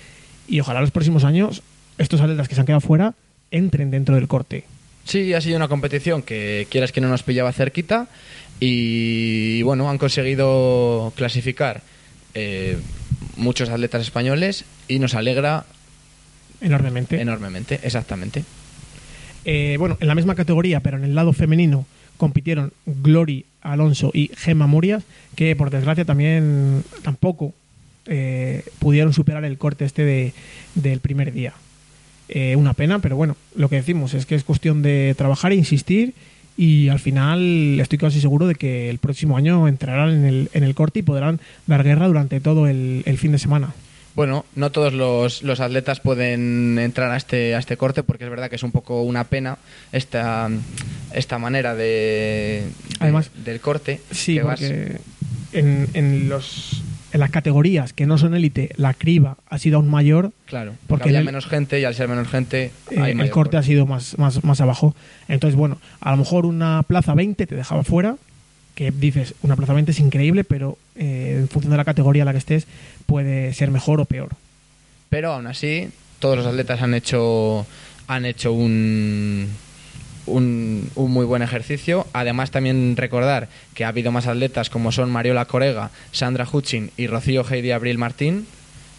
y 0.48 0.60
ojalá 0.60 0.82
los 0.82 0.92
próximos 0.92 1.24
años 1.24 1.64
estos 1.98 2.22
atletas 2.22 2.48
que 2.48 2.54
se 2.54 2.62
han 2.62 2.68
quedado 2.68 2.82
fuera 2.82 3.16
entren 3.50 3.90
dentro 3.90 4.14
del 4.14 4.28
corte. 4.28 4.66
Sí, 5.04 5.34
ha 5.34 5.42
sido 5.42 5.58
una 5.58 5.68
competición 5.68 6.22
que 6.22 6.68
quieras 6.70 6.92
que 6.92 7.02
no 7.02 7.10
nos 7.10 7.24
pillaba 7.24 7.52
cerquita 7.52 8.08
y 8.60 9.64
bueno, 9.64 9.90
han 9.90 9.98
conseguido 9.98 11.12
clasificar 11.16 11.82
eh, 12.36 12.78
muchos 13.38 13.70
atletas 13.70 14.02
españoles 14.02 14.66
y 14.88 15.00
nos 15.00 15.14
alegra 15.16 15.66
Enormemente. 16.62 17.20
enormemente, 17.22 17.80
exactamente. 17.84 18.44
Eh, 19.44 19.76
bueno, 19.78 19.98
en 20.00 20.08
la 20.08 20.16
misma 20.16 20.36
categoría, 20.36 20.80
pero 20.80 20.98
en 20.98 21.04
el 21.04 21.16
lado 21.16 21.34
femenino, 21.34 21.86
compitieron 22.18 22.72
Glory 22.86 23.46
Alonso 23.62 24.12
y 24.14 24.32
Gemma 24.36 24.68
Murias, 24.68 25.04
que 25.36 25.56
por 25.56 25.70
desgracia 25.70 26.06
también 26.06 26.84
tampoco 27.04 27.54
eh, 28.08 28.64
pudieron 28.80 29.14
superar 29.14 29.44
el 29.46 29.58
corte 29.58 29.86
este 29.86 30.04
de, 30.04 30.34
del 30.76 31.00
primer 31.00 31.34
día. 31.34 31.54
Eh, 32.30 32.56
una 32.56 32.74
pena, 32.74 33.00
pero 33.00 33.16
bueno, 33.16 33.36
lo 33.56 33.70
que 33.70 33.76
decimos 33.76 34.14
es 34.14 34.26
que 34.26 34.36
es 34.36 34.44
cuestión 34.44 34.82
de 34.82 35.14
trabajar 35.18 35.52
e 35.52 35.56
insistir 35.56 36.14
y 36.58 36.90
al 36.90 37.00
final 37.00 37.80
estoy 37.80 37.98
casi 37.98 38.22
seguro 38.22 38.48
de 38.48 38.56
que 38.56 38.90
el 38.90 38.98
próximo 38.98 39.38
año 39.38 39.68
entrarán 39.68 40.10
en 40.12 40.26
el, 40.26 40.50
en 40.54 40.64
el 40.64 40.76
corte 40.76 41.00
y 41.00 41.04
podrán 41.04 41.40
dar 41.68 41.84
guerra 41.84 42.08
durante 42.08 42.40
todo 42.40 42.68
el, 42.68 43.04
el 43.06 43.18
fin 43.18 43.32
de 43.32 43.40
semana. 43.40 43.74
Bueno, 44.16 44.46
no 44.56 44.72
todos 44.72 44.94
los, 44.94 45.44
los, 45.44 45.60
atletas 45.60 46.00
pueden 46.00 46.80
entrar 46.80 47.12
a 47.12 47.18
este, 47.18 47.54
a 47.54 47.60
este 47.60 47.76
corte 47.76 48.02
porque 48.02 48.24
es 48.24 48.30
verdad 48.30 48.50
que 48.50 48.56
es 48.56 48.64
un 48.64 48.72
poco 48.72 49.02
una 49.02 49.26
pena 49.26 49.58
esta, 49.92 50.50
esta 51.14 51.38
manera 51.38 51.76
de, 51.76 52.64
Además, 53.00 53.30
del 53.44 53.60
corte. 53.60 54.00
Sí, 54.12 54.36
que 54.36 54.44
vas- 54.44 54.62
porque 54.62 55.00
en, 55.52 55.90
en, 55.94 56.30
los, 56.30 56.82
en 57.16 57.20
las 57.22 57.32
categorías 57.32 57.94
que 57.94 58.06
no 58.06 58.18
son 58.18 58.36
élite, 58.36 58.70
la 58.78 58.94
criba 58.94 59.38
ha 59.50 59.58
sido 59.58 59.78
aún 59.78 59.90
mayor. 59.90 60.32
Claro, 60.46 60.74
porque 60.88 61.06
había 61.10 61.20
el- 61.20 61.26
menos 61.26 61.46
gente 61.48 61.80
y 61.80 61.86
al 61.86 61.96
ser 61.96 62.08
menos 62.08 62.28
gente 62.28 62.72
eh, 62.92 63.00
hay 63.00 63.12
el 63.14 63.30
corte 63.32 63.58
ha 63.58 63.64
sido 63.64 63.86
más, 63.86 64.18
más, 64.18 64.44
más 64.44 64.62
abajo. 64.62 64.94
Entonces, 65.28 65.58
bueno, 65.58 65.78
a 66.02 66.12
lo 66.12 66.18
mejor 66.18 66.46
una 66.46 66.84
plaza 66.84 67.14
20 67.14 67.48
te 67.48 67.56
dejaba 67.56 67.84
fuera, 67.84 68.18
que 68.76 68.92
dices, 68.92 69.34
una 69.42 69.56
plaza 69.56 69.74
20 69.74 69.92
es 69.92 70.00
increíble, 70.00 70.44
pero 70.44 70.78
eh, 70.96 71.38
en 71.40 71.48
función 71.48 71.72
de 71.72 71.78
la 71.78 71.86
categoría 71.86 72.24
en 72.24 72.26
la 72.28 72.32
que 72.34 72.40
estés, 72.40 72.68
puede 73.06 73.54
ser 73.54 73.72
mejor 73.72 74.02
o 74.02 74.06
peor. 74.06 74.30
Pero 75.10 75.32
aún 75.32 75.48
así, 75.48 75.88
todos 76.20 76.38
los 76.38 76.46
atletas 76.46 76.82
han 76.82 76.94
hecho, 76.94 77.66
han 78.08 78.26
hecho 78.26 78.52
un, 78.52 79.48
un, 80.26 80.90
un 80.96 81.12
muy 81.12 81.26
buen 81.26 81.42
ejercicio. 81.42 82.08
Además, 82.14 82.52
también 82.52 82.96
recordar 82.98 83.48
que 83.74 83.86
ha 83.86 83.90
habido 83.90 84.12
más 84.12 84.28
atletas 84.28 84.70
como 84.70 84.92
son 84.92 85.12
Mariola 85.12 85.46
Corega, 85.46 85.92
Sandra 86.12 86.48
Hutchin 86.52 86.92
y 86.98 87.08
Rocío 87.08 87.46
Heidi 87.50 87.72
Abril 87.72 87.98
Martín, 87.98 88.46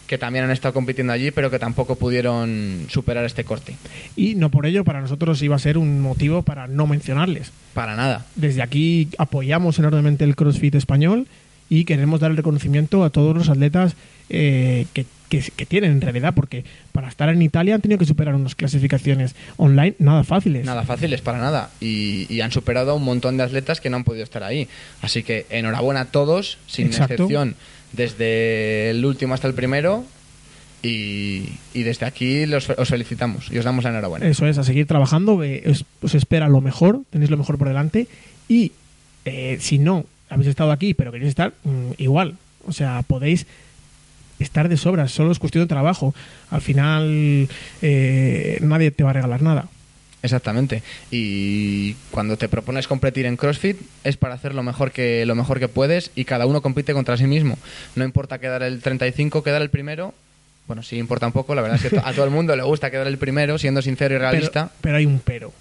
que 0.07 0.19
también 0.19 0.45
han 0.45 0.51
estado 0.51 0.73
compitiendo 0.75 1.13
allí, 1.13 1.31
pero 1.31 1.51
que 1.51 1.59
tampoco 1.59 1.97
pudieron 1.97 2.87
superar 2.89 3.25
este 3.25 3.45
corte. 3.45 3.77
Y 4.15 4.35
no 4.37 4.51
por 4.51 4.67
ello, 4.67 4.85
para 4.85 5.01
nosotros 5.01 5.43
iba 5.43 5.57
a 5.57 5.61
ser 5.61 5.79
un 5.79 6.01
motivo 6.01 6.43
para 6.43 6.67
no 6.67 6.87
mencionarles. 6.87 7.51
Para 7.75 7.97
nada. 7.97 8.25
Desde 8.37 8.63
aquí 8.63 9.09
apoyamos 9.19 9.79
enormemente 9.79 10.25
el 10.25 10.37
CrossFit 10.37 10.75
español 10.77 11.27
y 11.69 11.85
queremos 11.85 12.21
dar 12.21 12.31
el 12.31 12.37
reconocimiento 12.37 13.03
a 13.05 13.11
todos 13.11 13.37
los 13.37 13.49
atletas 13.49 13.95
eh, 14.29 14.87
que, 14.93 15.05
que- 15.29 15.43
que 15.57 15.67
tienen 15.67 15.93
en 15.93 16.01
realidad, 16.01 16.35
porque 16.35 16.65
para 16.93 17.09
estar 17.09 17.29
en 17.29 17.43
Italia 17.43 17.75
han 17.75 17.81
tenido 17.81 17.99
que 17.99 18.05
superar 18.07 18.35
unas 18.35 18.55
clasificaciones 18.55 19.35
online 19.57 19.95
nada 19.99 20.23
fáciles. 20.25 20.65
Nada 20.65 20.85
fáciles, 20.85 21.21
para 21.21 21.39
nada. 21.39 21.71
Y, 21.81 22.27
y 22.33 22.41
han 22.41 22.53
superado 22.53 22.93
a 22.93 22.95
un 22.95 23.05
montón 23.05 23.37
de 23.37 23.43
atletas 23.43 23.81
que 23.81 23.91
no 23.91 23.97
han 23.97 24.05
podido 24.05 24.23
estar 24.25 24.43
ahí. 24.45 24.69
Así 25.03 25.23
que 25.25 25.47
enhorabuena 25.51 26.03
a 26.03 26.05
todos, 26.07 26.59
sin 26.67 26.87
Exacto. 26.87 27.15
excepción, 27.15 27.57
desde 27.93 28.91
el 28.91 29.05
último 29.05 29.35
hasta 29.35 29.49
el 29.49 29.55
primero. 29.55 30.05
Y, 30.83 31.49
y 31.75 31.83
desde 31.83 32.07
aquí 32.07 32.47
los, 32.47 32.69
os 32.71 32.89
felicitamos 32.89 33.51
y 33.51 33.59
os 33.59 33.65
damos 33.65 33.83
la 33.83 33.91
enhorabuena. 33.91 34.27
Eso 34.29 34.47
es, 34.47 34.57
a 34.59 34.63
seguir 34.63 34.87
trabajando, 34.87 35.43
eh, 35.43 35.65
os, 35.69 35.85
os 36.03 36.15
espera 36.15 36.49
lo 36.49 36.61
mejor, 36.61 37.01
tenéis 37.11 37.31
lo 37.31 37.37
mejor 37.37 37.59
por 37.59 37.67
delante 37.67 38.07
y 38.49 38.71
eh, 39.25 39.57
si 39.61 39.79
no 39.79 40.05
habéis 40.29 40.49
estado 40.49 40.73
aquí 40.73 40.95
pero 40.95 41.13
queréis 41.13 41.31
estar, 41.31 41.53
mm, 41.65 41.93
igual, 41.99 42.37
o 42.67 42.73
sea, 42.73 43.03
podéis 43.03 43.47
estar 44.39 44.69
de 44.69 44.77
sobras, 44.77 45.13
solo 45.13 45.33
es 45.33 45.39
cuestión 45.39 45.65
de 45.65 45.69
trabajo. 45.69 46.15
Al 46.51 46.61
final 46.61 47.49
eh, 47.83 48.59
nadie 48.61 48.91
te 48.91 49.05
va 49.05 49.11
a 49.11 49.15
regalar 49.15 49.43
nada. 49.43 49.69
Exactamente. 50.23 50.83
Y 51.11 51.95
cuando 52.11 52.37
te 52.37 52.49
propones 52.49 52.89
competir 52.89 53.27
en 53.27 53.37
CrossFit 53.37 53.77
es 54.03 54.17
para 54.17 54.35
hacer 54.35 54.55
lo 54.55 54.63
mejor 54.63 54.91
que 54.91 55.25
lo 55.25 55.35
mejor 55.35 55.61
que 55.61 55.69
puedes 55.69 56.11
y 56.17 56.25
cada 56.25 56.47
uno 56.47 56.63
compite 56.63 56.93
contra 56.93 57.17
sí 57.17 57.27
mismo. 57.27 57.59
No 57.95 58.05
importa 58.05 58.39
quedar 58.39 58.63
el 58.63 58.81
35, 58.81 59.43
quedar 59.43 59.63
el 59.63 59.71
primero. 59.71 60.15
Bueno, 60.67 60.83
sí 60.83 60.97
importa 60.99 61.27
un 61.27 61.33
poco, 61.33 61.55
la 61.55 61.63
verdad 61.63 61.79
es 61.83 61.93
que 61.93 61.99
a 62.05 62.13
todo 62.13 62.25
el 62.25 62.33
mundo 62.33 62.57
le 62.57 62.65
gusta 62.65 62.91
quedar 62.91 63.07
el 63.07 63.19
primero, 63.19 63.57
siendo 63.57 63.83
sincero 63.83 64.17
y 64.17 64.19
realista. 64.19 64.65
Pero, 64.65 64.79
pero 64.81 64.97
hay 64.97 65.07
un 65.07 65.21
pero. 65.21 65.53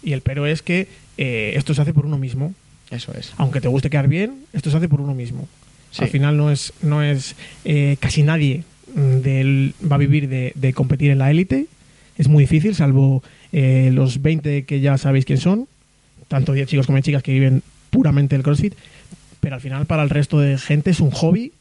Y 0.00 0.12
el 0.12 0.20
pero 0.20 0.46
es 0.46 0.62
que 0.62 0.86
eh, 1.16 1.54
esto 1.56 1.74
se 1.74 1.82
hace 1.82 1.92
por 1.92 2.06
uno 2.06 2.18
mismo. 2.18 2.54
Eso 2.90 3.12
es. 3.12 3.32
Aunque 3.36 3.60
te 3.60 3.68
guste 3.68 3.90
quedar 3.90 4.08
bien, 4.08 4.44
esto 4.52 4.70
se 4.70 4.76
hace 4.76 4.88
por 4.88 5.00
uno 5.00 5.14
mismo. 5.14 5.48
Sí. 5.90 6.04
Al 6.04 6.10
final 6.10 6.36
no 6.36 6.50
es, 6.50 6.72
no 6.82 7.02
es 7.02 7.34
eh, 7.64 7.96
casi 8.00 8.22
nadie 8.22 8.64
mm, 8.94 9.16
del, 9.20 9.74
va 9.90 9.96
a 9.96 9.98
vivir 9.98 10.28
de, 10.28 10.52
de 10.54 10.72
competir 10.72 11.10
en 11.10 11.18
la 11.18 11.30
élite. 11.30 11.66
Es 12.16 12.28
muy 12.28 12.44
difícil, 12.44 12.74
salvo 12.74 13.22
eh, 13.52 13.90
los 13.92 14.20
20 14.22 14.64
que 14.64 14.80
ya 14.80 14.98
sabéis 14.98 15.24
quién 15.24 15.38
son, 15.38 15.68
tanto 16.28 16.52
de 16.52 16.66
chicos 16.66 16.86
como 16.86 16.96
de 16.96 17.02
chicas 17.02 17.22
que 17.22 17.32
viven 17.32 17.62
puramente 17.90 18.36
el 18.36 18.42
CrossFit. 18.42 18.74
Pero 19.40 19.54
al 19.54 19.60
final 19.60 19.86
para 19.86 20.02
el 20.02 20.10
resto 20.10 20.40
de 20.40 20.58
gente 20.58 20.90
es 20.90 21.00
un 21.00 21.10
hobby 21.10 21.52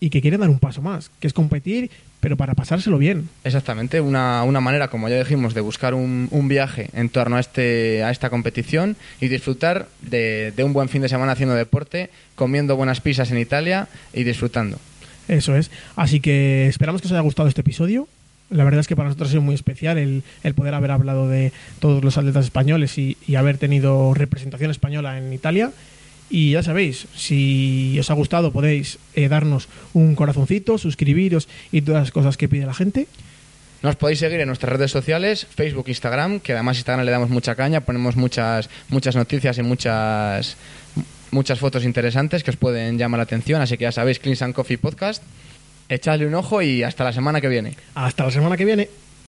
y 0.00 0.10
que 0.10 0.22
quieren 0.22 0.40
dar 0.40 0.48
un 0.48 0.58
paso 0.58 0.80
más, 0.80 1.10
que 1.20 1.26
es 1.26 1.34
competir, 1.34 1.90
pero 2.20 2.36
para 2.36 2.54
pasárselo 2.54 2.98
bien. 2.98 3.28
Exactamente, 3.44 4.00
una, 4.00 4.42
una 4.44 4.60
manera, 4.60 4.88
como 4.88 5.08
ya 5.08 5.18
dijimos, 5.18 5.54
de 5.54 5.60
buscar 5.60 5.94
un, 5.94 6.28
un 6.30 6.48
viaje 6.48 6.88
en 6.94 7.10
torno 7.10 7.36
a, 7.36 7.40
este, 7.40 8.02
a 8.02 8.10
esta 8.10 8.30
competición 8.30 8.96
y 9.20 9.28
disfrutar 9.28 9.88
de, 10.00 10.52
de 10.56 10.64
un 10.64 10.72
buen 10.72 10.88
fin 10.88 11.02
de 11.02 11.08
semana 11.08 11.32
haciendo 11.32 11.54
deporte, 11.54 12.10
comiendo 12.34 12.76
buenas 12.76 13.00
pizzas 13.00 13.30
en 13.30 13.38
Italia 13.38 13.88
y 14.12 14.24
disfrutando. 14.24 14.78
Eso 15.28 15.54
es. 15.54 15.70
Así 15.96 16.20
que 16.20 16.66
esperamos 16.66 17.00
que 17.00 17.06
os 17.06 17.12
haya 17.12 17.20
gustado 17.20 17.48
este 17.48 17.60
episodio. 17.60 18.08
La 18.48 18.64
verdad 18.64 18.80
es 18.80 18.88
que 18.88 18.96
para 18.96 19.08
nosotros 19.08 19.28
ha 19.28 19.32
sido 19.32 19.42
muy 19.42 19.54
especial 19.54 19.96
el, 19.96 20.24
el 20.42 20.54
poder 20.54 20.74
haber 20.74 20.90
hablado 20.90 21.28
de 21.28 21.52
todos 21.78 22.02
los 22.02 22.18
atletas 22.18 22.46
españoles 22.46 22.98
y, 22.98 23.16
y 23.28 23.36
haber 23.36 23.58
tenido 23.58 24.12
representación 24.12 24.72
española 24.72 25.18
en 25.18 25.32
Italia. 25.32 25.70
Y 26.30 26.52
ya 26.52 26.62
sabéis, 26.62 27.06
si 27.16 27.98
os 27.98 28.08
ha 28.08 28.14
gustado 28.14 28.52
podéis 28.52 28.98
eh, 29.14 29.28
darnos 29.28 29.68
un 29.92 30.14
corazoncito, 30.14 30.78
suscribiros 30.78 31.48
y 31.72 31.82
todas 31.82 32.02
las 32.02 32.12
cosas 32.12 32.36
que 32.36 32.48
pide 32.48 32.66
la 32.66 32.74
gente. 32.74 33.08
Nos 33.82 33.96
podéis 33.96 34.20
seguir 34.20 34.38
en 34.40 34.46
nuestras 34.46 34.72
redes 34.72 34.92
sociales, 34.92 35.46
Facebook, 35.52 35.88
Instagram, 35.88 36.38
que 36.38 36.52
además 36.52 36.76
Instagram 36.76 37.04
le 37.04 37.10
damos 37.10 37.30
mucha 37.30 37.54
caña, 37.54 37.80
ponemos 37.80 38.14
muchas, 38.14 38.70
muchas 38.90 39.16
noticias 39.16 39.58
y 39.58 39.62
muchas, 39.62 40.56
muchas 41.30 41.58
fotos 41.58 41.84
interesantes 41.84 42.44
que 42.44 42.50
os 42.50 42.56
pueden 42.56 42.96
llamar 42.96 43.18
la 43.18 43.24
atención, 43.24 43.60
así 43.60 43.76
que 43.76 43.84
ya 43.84 43.92
sabéis, 43.92 44.18
Clean 44.20 44.36
and 44.40 44.54
Coffee 44.54 44.78
Podcast. 44.78 45.22
Echadle 45.88 46.26
un 46.26 46.34
ojo 46.34 46.62
y 46.62 46.84
hasta 46.84 47.02
la 47.02 47.12
semana 47.12 47.40
que 47.40 47.48
viene. 47.48 47.74
Hasta 47.96 48.24
la 48.24 48.30
semana 48.30 48.56
que 48.56 48.64
viene. 48.64 48.88